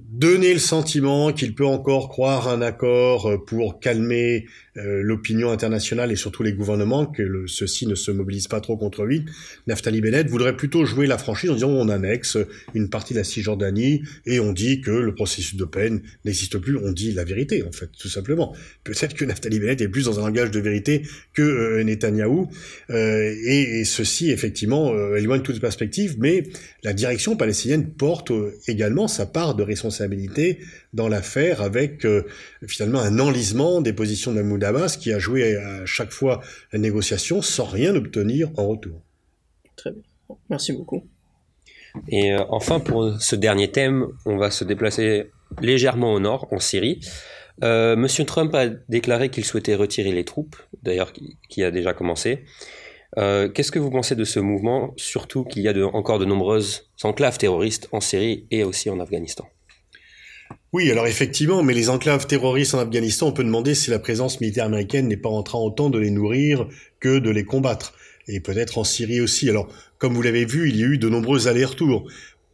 donner 0.10 0.54
le 0.54 0.60
sentiment 0.60 1.32
qu'il 1.32 1.56
peut 1.56 1.66
encore 1.66 2.10
croire 2.10 2.48
un 2.48 2.62
accord 2.62 3.28
euh, 3.28 3.38
pour 3.38 3.80
calmer 3.80 4.46
euh, 4.78 5.02
l'opinion 5.04 5.52
internationale 5.52 6.12
et 6.12 6.16
surtout 6.16 6.44
les 6.44 6.54
gouvernements, 6.54 7.06
que 7.06 7.22
le, 7.22 7.48
ceux-ci 7.48 7.88
ne 7.88 7.96
se 7.96 8.12
mobilisent 8.12 8.48
pas 8.48 8.62
trop 8.62 8.78
contre 8.78 9.04
lui. 9.04 9.26
Naftali 9.68 10.02
Bennett 10.02 10.28
voudrait 10.28 10.56
plutôt 10.56 10.86
jouer 10.86 11.08
la 11.08 11.18
franchise 11.18 11.50
en 11.50 11.56
disant 11.56 11.70
on 11.70 11.90
annexe 11.90 12.38
une 12.74 12.90
partie 12.90 13.14
de 13.14 13.20
la 13.20 13.24
Cisjordanie 13.24 14.04
et 14.26 14.40
on 14.40 14.54
dit 14.54 14.82
que 14.82 14.92
le 14.92 15.14
processus 15.14 15.56
de 15.56 15.66
peine 15.66 16.02
n'existe 16.24 16.58
plus. 16.58 16.78
On 16.78 16.92
dit 16.92 17.12
la 17.12 17.24
vérité 17.24 17.64
en 17.64 17.72
fait, 17.72 17.90
tout 17.98 18.08
simplement. 18.08 18.56
Peut-être 18.84 19.14
que 19.14 19.26
Naftali 19.26 19.60
Bennett 19.60 19.82
est 19.82 19.90
plus 19.90 20.06
dans 20.06 20.20
un 20.20 20.24
langage 20.24 20.52
de 20.52 20.60
vérité 20.60 21.04
que 21.34 21.42
euh, 21.42 21.84
Netanyahou 21.84 22.50
euh, 22.90 23.36
et, 23.46 23.80
et, 23.80 23.86
ceci 23.86 24.32
effectivement 24.32 24.96
éloigne 25.16 25.42
toute 25.42 25.60
perspective, 25.60 26.16
mais 26.20 26.44
la 26.84 26.94
direction 26.94 27.36
palestinienne 27.36 27.92
porte 27.92 28.32
également 28.68 29.08
sa 29.08 29.26
part 29.26 29.56
de 29.56 29.64
responsabilité 29.64 29.91
dans 30.94 31.08
l'affaire 31.08 31.62
avec 31.62 32.06
euh, 32.06 32.26
finalement 32.68 33.00
un 33.00 33.20
enlisement 33.20 33.82
des 33.82 33.94
positions 33.94 34.32
de 34.32 34.42
Mahmoud 34.42 34.64
Abbas 34.64 34.98
qui 35.00 35.12
a 35.12 35.20
joué 35.20 35.56
à 35.56 35.86
chaque 35.86 36.12
fois 36.12 36.42
la 36.72 36.80
négociation 36.80 37.42
sans 37.42 37.66
rien 37.66 37.96
obtenir 37.96 38.50
en 38.58 38.68
retour. 38.68 39.02
Très 39.76 39.92
bien. 39.92 40.02
Merci 40.50 40.74
beaucoup. 40.74 41.04
Et 42.08 42.34
euh, 42.34 42.44
enfin, 42.50 42.80
pour 42.80 43.22
ce 43.22 43.36
dernier 43.36 43.72
thème, 43.72 44.08
on 44.26 44.38
va 44.38 44.52
se 44.52 44.64
déplacer 44.64 45.32
légèrement 45.62 46.14
au 46.14 46.20
nord, 46.20 46.48
en 46.52 46.60
Syrie. 46.60 47.02
Euh, 47.64 47.96
Monsieur 47.96 48.26
Trump 48.26 48.54
a 48.56 48.68
déclaré 48.68 49.30
qu'il 49.30 49.46
souhaitait 49.46 49.76
retirer 49.76 50.12
les 50.12 50.24
troupes, 50.24 50.56
d'ailleurs 50.84 51.12
qui, 51.12 51.38
qui, 51.50 51.64
a 51.64 51.72
déjà 51.72 51.94
commencé. 51.94 52.46
Euh, 53.18 53.50
Qu'est-ce 53.50 53.72
que 53.72 53.80
vous 53.80 53.92
pensez 53.92 54.16
de 54.16 54.24
ce 54.24 54.40
mouvement, 54.40 54.94
surtout 54.98 55.44
qu'il 55.44 55.64
y 55.64 55.68
a 55.68 55.74
de, 55.74 55.84
encore 55.84 56.18
de 56.18 56.26
nombreuses 56.26 56.90
enclaves 57.04 57.38
terroristes 57.38 57.90
en 57.92 58.00
Syrie 58.00 58.48
et 58.52 58.64
aussi 58.64 58.90
en 58.90 59.00
Afghanistan? 59.00 59.48
Oui, 60.74 60.90
alors 60.90 61.08
effectivement, 61.08 61.64
mais 61.64 61.74
les 61.74 61.90
enclaves 61.90 62.28
terroristes 62.28 62.74
en 62.74 62.80
Afghanistan, 62.80 63.28
on 63.28 63.32
peut 63.34 63.44
demander 63.44 63.76
si 63.76 63.90
la 63.90 64.00
présence 64.00 64.40
militaire 64.40 64.66
américaine 64.66 65.08
n'est 65.08 65.18
pas 65.18 65.30
en 65.30 65.44
train 65.44 65.60
autant 65.60 65.90
de 65.90 66.00
les 66.00 66.12
nourrir 66.12 66.68
que 67.00 67.20
de 67.20 67.30
les 67.30 67.44
combattre. 67.44 67.94
Et 68.28 68.40
peut-être 68.40 68.78
en 68.78 68.84
Syrie 68.84 69.20
aussi. 69.20 69.50
Alors, 69.50 69.68
comme 69.98 70.14
vous 70.14 70.22
l'avez 70.22 70.46
vu, 70.46 70.70
il 70.70 70.78
y 70.78 70.84
a 70.84 70.88
eu 70.88 70.98
de 70.98 71.10
nombreux 71.10 71.48
allers-retours. 71.48 72.10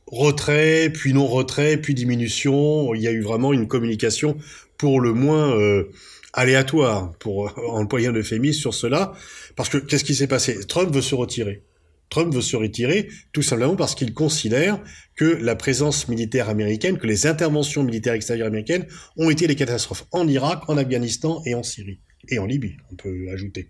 Retrait, 0.07 0.89
puis 0.91 1.13
non-retrait, 1.13 1.77
puis 1.77 1.93
diminution. 1.93 2.93
Il 2.95 3.01
y 3.01 3.07
a 3.07 3.11
eu 3.11 3.21
vraiment 3.21 3.53
une 3.53 3.67
communication 3.67 4.37
pour 4.77 4.99
le 4.99 5.13
moins 5.13 5.55
euh, 5.55 5.91
aléatoire, 6.33 7.13
pour 7.19 7.53
employer 7.69 8.07
un 8.07 8.13
euphémisme 8.13 8.59
sur 8.59 8.73
cela. 8.73 9.13
Parce 9.55 9.69
que 9.69 9.77
qu'est-ce 9.77 10.03
qui 10.03 10.15
s'est 10.15 10.27
passé? 10.27 10.65
Trump 10.65 10.93
veut 10.93 11.01
se 11.01 11.15
retirer. 11.15 11.61
Trump 12.09 12.33
veut 12.33 12.41
se 12.41 12.55
retirer 12.55 13.09
tout 13.33 13.41
simplement 13.41 13.75
parce 13.75 13.95
qu'il 13.95 14.13
considère 14.13 14.79
que 15.15 15.25
la 15.25 15.55
présence 15.55 16.07
militaire 16.07 16.49
américaine, 16.49 16.97
que 16.97 17.07
les 17.07 17.27
interventions 17.27 17.83
militaires 17.83 18.13
extérieures 18.13 18.47
américaines 18.47 18.85
ont 19.17 19.29
été 19.29 19.47
des 19.47 19.55
catastrophes 19.55 20.05
en 20.11 20.27
Irak, 20.27 20.63
en 20.67 20.77
Afghanistan 20.77 21.41
et 21.45 21.55
en 21.55 21.63
Syrie. 21.63 21.99
Et 22.29 22.39
en 22.39 22.45
Libye, 22.45 22.77
on 22.91 22.95
peut 22.95 23.27
ajouter. 23.31 23.67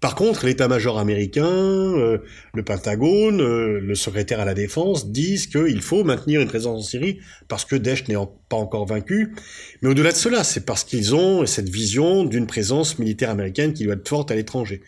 Par 0.00 0.14
contre, 0.14 0.44
l'état-major 0.44 0.98
américain, 0.98 1.46
euh, 1.46 2.18
le 2.54 2.62
Pentagone, 2.64 3.40
euh, 3.40 3.80
le 3.80 3.94
secrétaire 3.94 4.40
à 4.40 4.44
la 4.44 4.54
défense 4.54 5.10
disent 5.10 5.46
qu'il 5.46 5.80
faut 5.80 6.02
maintenir 6.02 6.40
une 6.40 6.48
présence 6.48 6.80
en 6.80 6.82
Syrie 6.82 7.18
parce 7.48 7.64
que 7.64 7.76
Daesh 7.76 8.08
n'est 8.08 8.16
pas 8.48 8.56
encore 8.56 8.86
vaincu. 8.86 9.34
Mais 9.82 9.88
au-delà 9.90 10.12
de 10.12 10.16
cela, 10.16 10.42
c'est 10.44 10.66
parce 10.66 10.84
qu'ils 10.84 11.14
ont 11.14 11.46
cette 11.46 11.68
vision 11.68 12.24
d'une 12.24 12.46
présence 12.46 12.98
militaire 12.98 13.30
américaine 13.30 13.72
qui 13.72 13.84
doit 13.84 13.94
être 13.94 14.08
forte 14.08 14.30
à 14.30 14.34
l'étranger. 14.34 14.82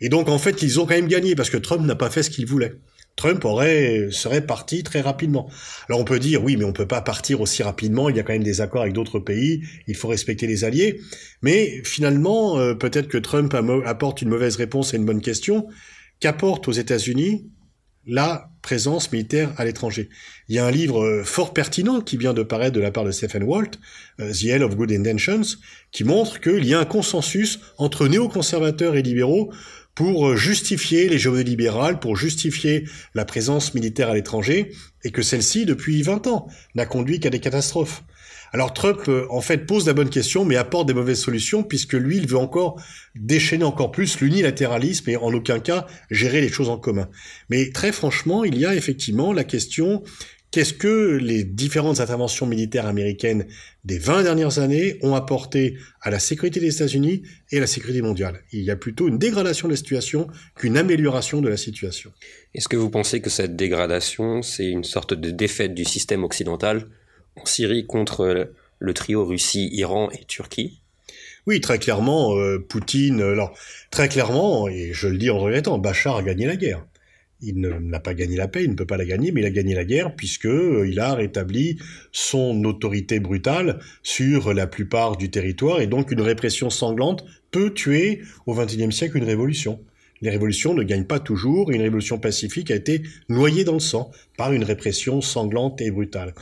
Et 0.00 0.08
donc, 0.08 0.28
en 0.28 0.38
fait, 0.38 0.62
ils 0.62 0.80
ont 0.80 0.86
quand 0.86 0.94
même 0.94 1.08
gagné 1.08 1.34
parce 1.34 1.50
que 1.50 1.56
Trump 1.56 1.84
n'a 1.86 1.94
pas 1.94 2.10
fait 2.10 2.22
ce 2.22 2.30
qu'il 2.30 2.46
voulait. 2.46 2.74
Trump 3.16 3.44
aurait, 3.44 4.08
serait 4.10 4.44
parti 4.44 4.82
très 4.82 5.00
rapidement. 5.00 5.48
Alors 5.88 6.00
on 6.00 6.04
peut 6.04 6.18
dire, 6.18 6.42
oui, 6.42 6.56
mais 6.56 6.64
on 6.64 6.72
peut 6.72 6.88
pas 6.88 7.00
partir 7.00 7.40
aussi 7.40 7.62
rapidement, 7.62 8.08
il 8.08 8.16
y 8.16 8.20
a 8.20 8.22
quand 8.22 8.32
même 8.32 8.42
des 8.42 8.60
accords 8.60 8.82
avec 8.82 8.94
d'autres 8.94 9.20
pays, 9.20 9.62
il 9.86 9.94
faut 9.94 10.08
respecter 10.08 10.46
les 10.46 10.64
alliés. 10.64 11.00
Mais 11.42 11.82
finalement, 11.84 12.58
euh, 12.58 12.74
peut-être 12.74 13.08
que 13.08 13.18
Trump 13.18 13.54
apporte 13.84 14.22
une 14.22 14.30
mauvaise 14.30 14.56
réponse 14.56 14.94
à 14.94 14.96
une 14.96 15.04
bonne 15.04 15.20
question. 15.20 15.68
Qu'apporte 16.20 16.66
aux 16.68 16.72
États-Unis 16.72 17.50
la 18.06 18.50
présence 18.62 19.12
militaire 19.12 19.52
à 19.56 19.64
l'étranger? 19.64 20.08
Il 20.48 20.56
y 20.56 20.58
a 20.58 20.66
un 20.66 20.70
livre 20.70 21.22
fort 21.24 21.54
pertinent 21.54 22.00
qui 22.00 22.16
vient 22.16 22.34
de 22.34 22.42
paraître 22.42 22.74
de 22.74 22.80
la 22.80 22.90
part 22.90 23.04
de 23.04 23.10
Stephen 23.10 23.44
Walt, 23.44 23.78
The 24.18 24.44
Hell 24.44 24.62
of 24.62 24.76
Good 24.76 24.92
Intentions, 24.92 25.56
qui 25.92 26.04
montre 26.04 26.40
qu'il 26.40 26.64
y 26.64 26.74
a 26.74 26.80
un 26.80 26.84
consensus 26.84 27.60
entre 27.78 28.08
néoconservateurs 28.08 28.96
et 28.96 29.02
libéraux 29.02 29.52
pour 29.94 30.36
justifier 30.36 31.08
les 31.08 31.18
journées 31.18 31.44
libérales, 31.44 32.00
pour 32.00 32.16
justifier 32.16 32.84
la 33.14 33.24
présence 33.24 33.74
militaire 33.74 34.10
à 34.10 34.14
l'étranger, 34.14 34.72
et 35.04 35.10
que 35.10 35.22
celle-ci, 35.22 35.66
depuis 35.66 36.02
20 36.02 36.26
ans, 36.26 36.48
n'a 36.74 36.86
conduit 36.86 37.20
qu'à 37.20 37.30
des 37.30 37.40
catastrophes. 37.40 38.02
Alors 38.52 38.72
Trump, 38.72 39.10
en 39.30 39.40
fait, 39.40 39.66
pose 39.66 39.86
la 39.86 39.94
bonne 39.94 40.10
question, 40.10 40.44
mais 40.44 40.54
apporte 40.54 40.86
des 40.86 40.94
mauvaises 40.94 41.20
solutions, 41.20 41.64
puisque 41.64 41.94
lui, 41.94 42.18
il 42.18 42.28
veut 42.28 42.38
encore 42.38 42.80
déchaîner 43.16 43.64
encore 43.64 43.90
plus 43.90 44.20
l'unilatéralisme 44.20 45.10
et 45.10 45.16
en 45.16 45.32
aucun 45.32 45.58
cas 45.58 45.88
gérer 46.08 46.40
les 46.40 46.48
choses 46.48 46.68
en 46.68 46.78
commun. 46.78 47.08
Mais 47.50 47.70
très 47.70 47.90
franchement, 47.90 48.44
il 48.44 48.56
y 48.56 48.64
a 48.64 48.76
effectivement 48.76 49.32
la 49.32 49.42
question 49.42 50.04
Qu'est-ce 50.54 50.72
que 50.72 51.16
les 51.20 51.42
différentes 51.42 51.98
interventions 51.98 52.46
militaires 52.46 52.86
américaines 52.86 53.48
des 53.84 53.98
20 53.98 54.22
dernières 54.22 54.60
années 54.60 55.00
ont 55.02 55.16
apporté 55.16 55.76
à 56.00 56.12
la 56.12 56.20
sécurité 56.20 56.60
des 56.60 56.72
États-Unis 56.72 57.24
et 57.50 57.56
à 57.56 57.60
la 57.60 57.66
sécurité 57.66 58.02
mondiale? 58.02 58.40
Il 58.52 58.60
y 58.60 58.70
a 58.70 58.76
plutôt 58.76 59.08
une 59.08 59.18
dégradation 59.18 59.66
de 59.66 59.72
la 59.72 59.76
situation 59.76 60.28
qu'une 60.54 60.76
amélioration 60.76 61.40
de 61.40 61.48
la 61.48 61.56
situation. 61.56 62.12
Est-ce 62.54 62.68
que 62.68 62.76
vous 62.76 62.88
pensez 62.88 63.20
que 63.20 63.30
cette 63.30 63.56
dégradation, 63.56 64.42
c'est 64.42 64.68
une 64.68 64.84
sorte 64.84 65.12
de 65.12 65.32
défaite 65.32 65.74
du 65.74 65.84
système 65.84 66.22
occidental 66.22 66.86
en 67.34 67.44
Syrie 67.46 67.84
contre 67.84 68.52
le 68.78 68.94
trio 68.94 69.24
Russie, 69.24 69.70
Iran 69.72 70.08
et 70.12 70.24
Turquie? 70.24 70.82
Oui, 71.48 71.60
très 71.60 71.80
clairement, 71.80 72.36
euh, 72.36 72.60
Poutine, 72.60 73.22
alors 73.22 73.58
très 73.90 74.08
clairement, 74.08 74.68
et 74.68 74.92
je 74.92 75.08
le 75.08 75.18
dis 75.18 75.30
en 75.30 75.40
regrettant, 75.40 75.78
Bachar 75.78 76.18
a 76.18 76.22
gagné 76.22 76.46
la 76.46 76.54
guerre 76.54 76.86
il 77.44 77.60
n'a 77.60 78.00
pas 78.00 78.14
gagné 78.14 78.36
la 78.36 78.48
paix, 78.48 78.64
il 78.64 78.70
ne 78.70 78.74
peut 78.74 78.86
pas 78.86 78.96
la 78.96 79.04
gagner, 79.04 79.32
mais 79.32 79.40
il 79.42 79.46
a 79.46 79.50
gagné 79.50 79.74
la 79.74 79.84
guerre 79.84 80.14
puisque 80.14 80.46
euh, 80.46 80.88
il 80.88 81.00
a 81.00 81.14
rétabli 81.14 81.78
son 82.12 82.64
autorité 82.64 83.20
brutale 83.20 83.78
sur 84.02 84.52
la 84.54 84.66
plupart 84.66 85.16
du 85.16 85.30
territoire 85.30 85.80
et 85.80 85.86
donc 85.86 86.10
une 86.10 86.20
répression 86.20 86.70
sanglante 86.70 87.24
peut 87.50 87.72
tuer 87.72 88.22
au 88.46 88.54
XXIe 88.54 88.92
siècle 88.92 89.16
une 89.16 89.24
révolution. 89.24 89.80
Les 90.24 90.30
révolutions 90.30 90.74
ne 90.74 90.82
gagnent 90.82 91.04
pas 91.04 91.20
toujours, 91.20 91.70
une 91.70 91.82
révolution 91.82 92.18
pacifique 92.18 92.70
a 92.70 92.76
été 92.76 93.02
noyée 93.28 93.64
dans 93.64 93.74
le 93.74 93.80
sang 93.80 94.10
par 94.38 94.52
une 94.52 94.64
répression 94.64 95.20
sanglante 95.20 95.82
et 95.82 95.90
brutale. 95.90 96.34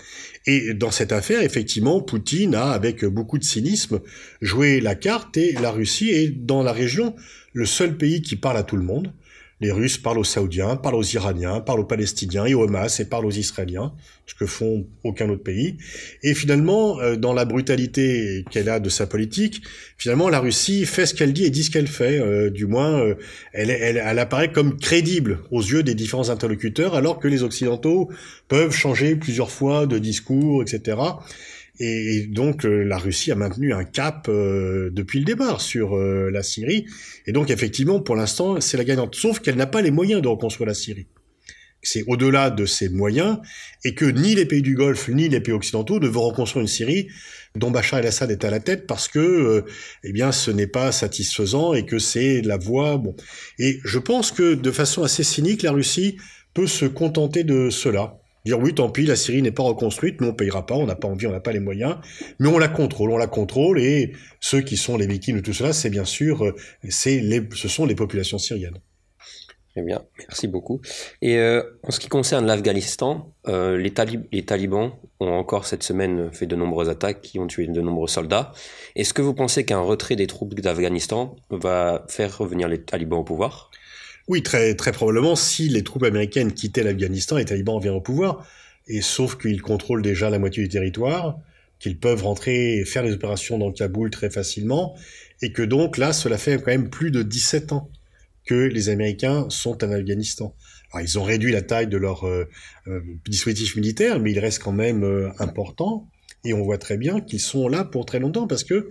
Et 0.47 0.73
dans 0.75 0.93
cette 0.93 1.11
affaire, 1.11 1.43
effectivement, 1.43 2.01
Poutine 2.01 2.55
a, 2.55 2.71
avec 2.71 3.05
beaucoup 3.05 3.39
de 3.39 3.45
cynisme, 3.45 4.01
joué 4.41 4.81
la 4.81 4.95
carte 4.95 5.37
et 5.37 5.55
la 5.55 5.73
Russie 5.73 6.11
est 6.11 6.29
dans 6.29 6.63
la 6.63 6.73
région 6.73 7.17
le 7.55 7.67
seul 7.67 7.97
pays 7.97 8.23
qui 8.23 8.37
parle 8.37 8.57
à 8.57 8.63
tout 8.63 8.77
le 8.77 8.85
monde, 8.85 9.13
les 9.63 9.71
Russes 9.71 9.97
parlent 9.97 10.19
aux 10.19 10.25
Saoudiens, 10.25 10.75
parlent 10.75 10.97
aux 10.97 11.05
Iraniens, 11.05 11.61
parlent 11.61 11.81
aux 11.81 11.85
Palestiniens 11.85 12.47
et 12.47 12.55
au 12.55 12.65
Hamas 12.65 12.99
et 12.99 13.05
parlent 13.05 13.27
aux 13.27 13.31
Israéliens, 13.31 13.93
ce 14.27 14.35
que 14.35 14.45
font 14.45 14.89
aucun 15.05 15.31
autre 15.31 15.45
pays. 15.45 15.79
Et 16.25 16.35
finalement, 16.35 17.01
euh, 17.01 17.15
dans 17.15 17.33
la 17.33 17.45
brutalité 17.45 18.45
qu'elle 18.51 18.69
a 18.69 18.81
de 18.81 18.89
sa 18.89 19.07
politique, 19.07 19.63
finalement, 19.99 20.29
la 20.29 20.41
Russie 20.41 20.85
fait 20.85 21.07
ce 21.07 21.15
qu'elle 21.15 21.33
dit 21.33 21.45
et 21.45 21.51
dit 21.51 21.63
ce 21.63 21.71
qu'elle 21.71 21.87
fait. 21.87 22.19
Euh, 22.19 22.51
du 22.51 22.67
moins, 22.67 23.01
euh, 23.01 23.15
elle, 23.53 24.19
apparaît 24.19 24.51
comme 24.51 24.79
crédible 24.79 25.39
aux 25.53 25.63
yeux 25.63 25.85
des 25.85 25.95
différents 25.95 26.29
interlocuteurs, 26.29 26.97
alors 26.97 27.21
que 27.21 27.29
les 27.29 27.45
Occidentaux 27.45 28.11
peuvent 28.49 28.75
changer 28.75 29.15
plusieurs 29.15 29.53
fois 29.53 29.87
de 29.87 29.99
discours, 29.99 30.63
etc. 30.63 30.97
Et 31.85 32.27
donc 32.29 32.65
euh, 32.65 32.85
la 32.85 32.97
Russie 32.97 33.33
a 33.33 33.35
maintenu 33.35 33.73
un 33.73 33.83
cap 33.83 34.29
euh, 34.29 34.91
depuis 34.93 35.19
le 35.19 35.25
départ 35.25 35.61
sur 35.61 35.97
euh, 35.97 36.31
la 36.31 36.45
Syrie. 36.45 36.87
Et 37.27 37.33
donc 37.33 37.51
effectivement, 37.51 38.01
pour 38.01 38.15
l'instant, 38.15 38.61
c'est 38.61 38.77
la 38.77 38.85
gagnante. 38.85 39.17
Sauf 39.17 39.41
qu'elle 39.41 39.57
n'a 39.57 39.67
pas 39.67 39.83
les 39.83 39.91
moyens 39.91 40.23
de 40.23 40.29
reconstruire 40.29 40.69
la 40.69 40.75
Syrie. 40.75 41.09
C'est 41.83 42.05
au-delà 42.07 42.51
de 42.51 42.67
ses 42.67 42.89
moyens 42.89 43.39
et 43.85 43.97
que 43.97 44.05
ni 44.05 44.37
les 44.37 44.47
pays 44.47 44.63
du 44.63 44.77
Golfe 44.77 45.09
ni 45.09 45.29
les 45.29 45.41
pays 45.41 45.53
occidentaux 45.53 45.99
ne 45.99 46.07
vont 46.07 46.23
reconstruire 46.23 46.63
une 46.63 46.69
Syrie 46.69 47.09
dont 47.57 47.73
Bachar 47.73 47.99
el-Assad 47.99 48.31
est 48.31 48.45
à 48.45 48.51
la 48.51 48.61
tête 48.61 48.87
parce 48.87 49.09
que 49.09 49.65
eh 50.05 50.13
bien 50.13 50.31
ce 50.31 50.53
n'est 50.53 50.69
pas 50.69 50.93
satisfaisant 50.93 51.75
et 51.75 51.85
que 51.85 51.99
c'est 51.99 52.43
la 52.43 52.59
voie 52.59 52.97
bon. 52.99 53.17
Et 53.59 53.81
je 53.83 53.99
pense 53.99 54.31
que 54.31 54.55
de 54.55 54.71
façon 54.71 55.03
assez 55.03 55.25
cynique, 55.25 55.63
la 55.63 55.73
Russie 55.73 56.17
peut 56.55 56.69
se 56.69 56.85
contenter 56.85 57.43
de 57.43 57.71
cela 57.71 58.22
Dire 58.45 58.59
oui, 58.59 58.75
tant 58.75 58.91
pis, 58.91 59.07
la 59.07 59.17
Syrie 59.17 59.41
n'est 59.43 59.53
pas 59.53 59.63
reconstruite, 59.63 60.21
nous 60.21 60.29
on 60.29 60.35
payera 60.35 60.67
pas, 60.67 60.75
on 60.75 60.87
n'a 60.87 60.97
pas 60.97 61.09
envie, 61.09 61.27
on 61.27 61.33
n'a 61.33 61.41
pas 61.41 61.53
les 61.53 61.61
moyens, 61.61 61.97
mais 62.41 62.49
on 62.49 62.59
la 62.59 62.69
contrôle, 62.69 63.11
on 63.11 63.17
la 63.17 63.29
contrôle, 63.29 63.81
et 63.81 64.13
ceux 64.41 64.63
qui 64.63 64.77
sont 64.77 64.97
les 64.97 65.07
victimes 65.07 65.37
de 65.37 65.43
tout 65.43 65.53
cela, 65.53 65.73
c'est 65.73 65.91
bien 65.91 66.05
sûr, 66.05 66.45
euh, 66.45 66.55
les, 66.83 67.49
ce 67.55 67.69
sont 67.69 67.87
les 67.87 67.95
populations 67.95 68.39
syriennes. 68.39 68.79
Très 69.73 69.83
bien, 69.83 70.03
merci 70.19 70.49
beaucoup. 70.49 70.83
Et 71.23 71.39
euh, 71.39 71.63
en 71.83 71.93
ce 71.93 71.99
qui 71.99 72.09
concerne 72.09 72.45
l'Afghanistan, 72.45 73.33
euh, 73.49 73.79
les, 73.79 73.95
les, 74.31 74.45
talibans 74.45 74.93
ont 75.19 75.31
encore 75.31 75.65
cette 75.65 75.83
semaine 75.83 76.31
fait 76.31 76.45
de 76.45 76.57
nombreuses 76.57 76.91
attaques 76.91 77.23
qui 77.23 77.39
ont 77.39 77.47
tué 77.47 77.67
de 77.67 77.81
nombreux 77.81 78.09
soldats. 78.09 78.53
Est-ce 78.97 79.15
que 79.15 79.23
vous 79.23 79.33
pensez 79.33 79.65
qu'un 79.65 79.81
retrait 79.81 80.15
des 80.15 80.27
troupes 80.27 80.55
d'Afghanistan 80.55 81.37
va 81.49 82.05
faire 82.09 82.37
revenir 82.37 82.69
les 82.69 82.83
talibans 82.83 83.21
au 83.21 83.25
pouvoir? 83.25 83.71
Oui, 84.29 84.43
très, 84.43 84.75
très 84.75 84.93
probablement, 84.93 85.37
si 85.37 85.69
les 85.69 85.83
troupes 85.83 86.05
américaines 86.05 86.53
quittaient 86.53 86.85
l'Afghanistan, 86.85 87.37
les 87.37 87.45
talibans 87.45 87.77
reviennent 87.77 87.95
au 87.95 88.01
pouvoir. 88.01 88.47
Et 88.87 89.01
sauf 89.01 89.37
qu'ils 89.37 89.63
contrôlent 89.63 90.03
déjà 90.03 90.31
la 90.31 90.39
moitié 90.39 90.63
du 90.63 90.69
territoire, 90.69 91.39
qu'ils 91.79 91.99
peuvent 91.99 92.23
rentrer 92.23 92.79
et 92.79 92.85
faire 92.85 93.03
des 93.03 93.13
opérations 93.13 93.59
dans 93.59 93.73
Kaboul 93.73 94.11
très 94.11 94.31
facilement, 94.31 94.97
et 95.41 95.53
que 95.53 95.63
donc 95.63 95.99
là, 95.99 96.13
cela 96.13 96.39
fait 96.39 96.57
quand 96.59 96.71
même 96.71 96.91
plus 96.91 97.11
de 97.11 97.23
17 97.23 97.73
ans 97.73 97.91
que 98.45 98.55
les 98.55 98.89
Américains 98.89 99.47
sont 99.51 99.85
en 99.85 99.91
Afghanistan. 99.93 100.55
Alors, 100.93 101.07
ils 101.07 101.19
ont 101.19 101.23
réduit 101.23 101.53
la 101.53 101.63
taille 101.63 101.87
de 101.87 101.97
leur 101.97 102.27
euh, 102.27 102.49
euh, 102.87 103.01
dispositif 103.27 103.77
militaire, 103.77 104.21
mais 104.21 104.33
il 104.33 104.39
reste 104.39 104.63
quand 104.63 104.73
même 104.73 105.05
euh, 105.05 105.31
important. 105.39 106.09
Et 106.45 106.55
on 106.55 106.63
voit 106.63 106.79
très 106.79 106.97
bien 106.97 107.21
qu'ils 107.21 107.41
sont 107.41 107.69
là 107.69 107.85
pour 107.85 108.05
très 108.05 108.19
longtemps 108.19 108.49
parce 108.49 108.65
que 108.65 108.91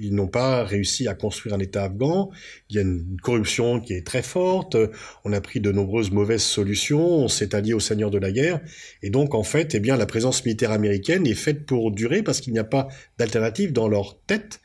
ils 0.00 0.14
n'ont 0.14 0.28
pas 0.28 0.64
réussi 0.64 1.08
à 1.08 1.14
construire 1.14 1.54
un 1.54 1.58
État 1.58 1.84
afghan. 1.84 2.30
Il 2.70 2.76
y 2.76 2.78
a 2.78 2.82
une 2.82 3.16
corruption 3.22 3.80
qui 3.80 3.94
est 3.94 4.06
très 4.06 4.22
forte. 4.22 4.76
On 5.24 5.32
a 5.32 5.40
pris 5.40 5.60
de 5.60 5.72
nombreuses 5.72 6.10
mauvaises 6.10 6.42
solutions. 6.42 7.04
On 7.04 7.28
s'est 7.28 7.54
allié 7.54 7.74
aux 7.74 7.80
seigneurs 7.80 8.10
de 8.10 8.18
la 8.18 8.32
guerre. 8.32 8.60
Et 9.02 9.10
donc, 9.10 9.34
en 9.34 9.42
fait, 9.42 9.74
eh 9.74 9.80
bien, 9.80 9.96
la 9.96 10.06
présence 10.06 10.44
militaire 10.44 10.72
américaine 10.72 11.26
est 11.26 11.34
faite 11.34 11.66
pour 11.66 11.90
durer 11.90 12.22
parce 12.22 12.40
qu'il 12.40 12.52
n'y 12.52 12.58
a 12.58 12.64
pas 12.64 12.88
d'alternative 13.18 13.72
dans 13.72 13.88
leur 13.88 14.18
tête 14.26 14.60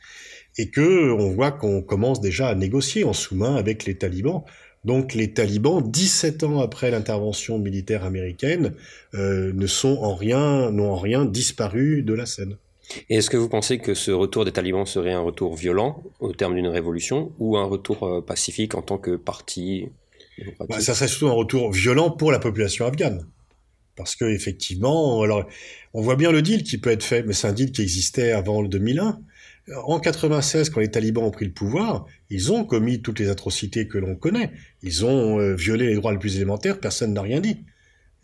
et 0.56 0.70
que 0.70 1.12
on 1.12 1.30
voit 1.30 1.52
qu'on 1.52 1.82
commence 1.82 2.20
déjà 2.20 2.48
à 2.48 2.54
négocier 2.54 3.04
en 3.04 3.12
sous-main 3.12 3.54
avec 3.54 3.84
les 3.84 3.96
talibans. 3.96 4.42
Donc 4.84 5.14
les 5.14 5.32
talibans, 5.32 5.82
17 5.82 6.44
ans 6.44 6.60
après 6.60 6.90
l'intervention 6.90 7.58
militaire 7.58 8.04
américaine, 8.04 8.74
euh, 9.14 9.52
ne 9.52 9.66
sont 9.66 9.98
en 9.98 10.14
rien, 10.14 10.70
n'ont 10.70 10.92
en 10.92 10.96
rien 10.96 11.24
disparu 11.24 12.02
de 12.02 12.14
la 12.14 12.26
scène. 12.26 12.56
Et 13.08 13.16
est-ce 13.16 13.30
que 13.30 13.36
vous 13.36 13.48
pensez 13.48 13.78
que 13.78 13.94
ce 13.94 14.10
retour 14.10 14.44
des 14.44 14.52
talibans 14.52 14.86
serait 14.86 15.12
un 15.12 15.20
retour 15.20 15.54
violent 15.54 16.02
au 16.20 16.32
terme 16.32 16.54
d'une 16.54 16.68
révolution 16.68 17.32
ou 17.38 17.56
un 17.56 17.64
retour 17.64 18.02
euh, 18.04 18.20
pacifique 18.20 18.74
en 18.74 18.82
tant 18.82 18.98
que 18.98 19.16
parti 19.16 19.88
bah, 20.58 20.80
Ça 20.80 20.94
serait 20.94 21.08
surtout 21.08 21.28
un 21.28 21.32
retour 21.32 21.70
violent 21.72 22.10
pour 22.10 22.32
la 22.32 22.38
population 22.38 22.86
afghane. 22.86 23.26
Parce 23.96 24.14
que 24.14 24.24
effectivement, 24.24 25.22
alors 25.22 25.44
on 25.92 26.02
voit 26.02 26.16
bien 26.16 26.30
le 26.30 26.40
deal 26.40 26.62
qui 26.62 26.78
peut 26.78 26.90
être 26.90 27.02
fait, 27.02 27.22
mais 27.24 27.32
c'est 27.32 27.48
un 27.48 27.52
deal 27.52 27.72
qui 27.72 27.82
existait 27.82 28.32
avant 28.32 28.62
le 28.62 28.68
2001 28.68 29.20
en 29.84 30.00
96, 30.00 30.70
quand 30.70 30.80
les 30.80 30.90
talibans 30.90 31.24
ont 31.24 31.30
pris 31.30 31.44
le 31.44 31.52
pouvoir, 31.52 32.06
ils 32.30 32.52
ont 32.52 32.64
commis 32.64 33.02
toutes 33.02 33.18
les 33.18 33.28
atrocités 33.28 33.88
que 33.88 33.98
l'on 33.98 34.14
connaît. 34.14 34.50
Ils 34.82 35.04
ont 35.04 35.38
euh, 35.38 35.54
violé 35.54 35.88
les 35.88 35.94
droits 35.94 36.12
les 36.12 36.18
plus 36.18 36.36
élémentaires, 36.36 36.80
personne 36.80 37.12
n'a 37.12 37.22
rien 37.22 37.40
dit. 37.40 37.64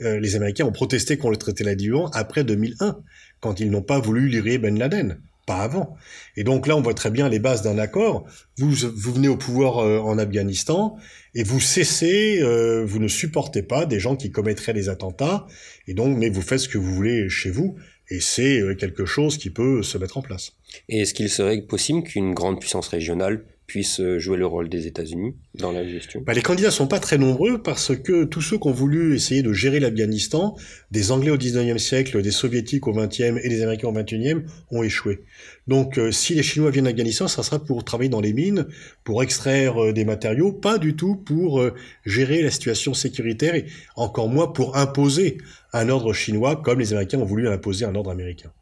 Euh, 0.02 0.18
les 0.18 0.36
Américains 0.36 0.64
ont 0.64 0.72
protesté 0.72 1.16
contre 1.16 1.32
le 1.32 1.36
traité 1.36 1.64
Ladivan 1.64 2.06
après 2.12 2.44
2001, 2.44 2.98
quand 3.40 3.60
ils 3.60 3.70
n'ont 3.70 3.82
pas 3.82 4.00
voulu 4.00 4.28
lirer 4.28 4.58
Ben 4.58 4.78
Laden, 4.78 5.20
pas 5.46 5.58
avant. 5.58 5.96
Et 6.36 6.44
donc 6.44 6.66
là, 6.66 6.76
on 6.76 6.82
voit 6.82 6.94
très 6.94 7.10
bien 7.10 7.28
les 7.28 7.38
bases 7.38 7.62
d'un 7.62 7.78
accord. 7.78 8.24
Vous, 8.58 8.70
vous 8.70 9.12
venez 9.12 9.28
au 9.28 9.36
pouvoir 9.36 9.78
euh, 9.78 9.98
en 9.98 10.18
Afghanistan 10.18 10.96
et 11.34 11.42
vous 11.42 11.60
cessez, 11.60 12.40
vous 12.86 12.98
ne 13.00 13.08
supportez 13.08 13.62
pas 13.62 13.86
des 13.86 13.98
gens 13.98 14.14
qui 14.14 14.30
commettraient 14.30 14.72
des 14.72 14.88
attentats, 14.88 15.48
et 15.88 15.94
donc, 15.94 16.16
mais 16.16 16.28
vous 16.28 16.42
faites 16.42 16.60
ce 16.60 16.68
que 16.68 16.78
vous 16.78 16.94
voulez 16.94 17.28
chez 17.28 17.50
vous. 17.50 17.76
Et 18.10 18.20
c'est 18.20 18.60
euh, 18.60 18.74
quelque 18.74 19.06
chose 19.06 19.38
qui 19.38 19.50
peut 19.50 19.82
se 19.82 19.96
mettre 19.98 20.18
en 20.18 20.22
place. 20.22 20.52
Et 20.88 21.00
est-ce 21.00 21.14
qu'il 21.14 21.30
serait 21.30 21.60
possible 21.62 22.02
qu'une 22.02 22.34
grande 22.34 22.60
puissance 22.60 22.88
régionale 22.88 23.44
puisse 23.66 24.00
euh, 24.00 24.18
jouer 24.18 24.36
le 24.36 24.46
rôle 24.46 24.68
des 24.68 24.86
États-Unis 24.86 25.34
dans 25.54 25.72
la 25.72 25.86
gestion 25.86 26.22
bah, 26.24 26.34
Les 26.34 26.42
candidats 26.42 26.70
sont 26.70 26.86
pas 26.86 27.00
très 27.00 27.18
nombreux 27.18 27.62
parce 27.62 27.96
que 27.96 28.24
tous 28.24 28.42
ceux 28.42 28.58
qui 28.58 28.68
ont 28.68 28.72
voulu 28.72 29.14
essayer 29.14 29.42
de 29.42 29.52
gérer 29.52 29.80
l'Afghanistan, 29.80 30.56
des 30.90 31.12
Anglais 31.12 31.30
au 31.30 31.36
19e 31.36 31.78
siècle, 31.78 32.20
des 32.22 32.30
Soviétiques 32.30 32.86
au 32.86 32.92
20e 32.92 33.40
et 33.42 33.48
des 33.48 33.62
Américains 33.62 33.88
au 33.88 33.92
21e, 33.92 34.42
ont 34.70 34.82
échoué. 34.82 35.24
Donc 35.66 35.98
euh, 35.98 36.10
si 36.10 36.34
les 36.34 36.42
Chinois 36.42 36.70
viennent 36.70 36.86
en 36.86 36.90
Afghanistan, 36.90 37.26
ça 37.26 37.42
sera 37.42 37.58
pour 37.58 37.84
travailler 37.84 38.10
dans 38.10 38.20
les 38.20 38.32
mines, 38.32 38.66
pour 39.02 39.22
extraire 39.22 39.92
des 39.92 40.04
matériaux, 40.04 40.52
pas 40.52 40.78
du 40.78 40.94
tout 40.94 41.16
pour 41.16 41.62
gérer 42.04 42.42
la 42.42 42.50
situation 42.50 42.92
sécuritaire 42.92 43.54
et 43.54 43.66
encore 43.96 44.28
moins 44.28 44.48
pour 44.48 44.76
imposer 44.76 45.38
un 45.72 45.88
ordre 45.88 46.12
chinois 46.12 46.56
comme 46.56 46.78
les 46.80 46.92
Américains 46.92 47.18
ont 47.18 47.24
voulu 47.24 47.48
imposer 47.48 47.84
un 47.84 47.94
ordre 47.94 48.10
américain. 48.10 48.52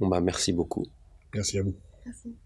Bon 0.00 0.08
bah 0.08 0.20
merci 0.20 0.52
beaucoup. 0.52 0.86
Merci 1.34 1.58
à 1.58 1.62
vous. 1.62 1.74
Merci. 2.04 2.36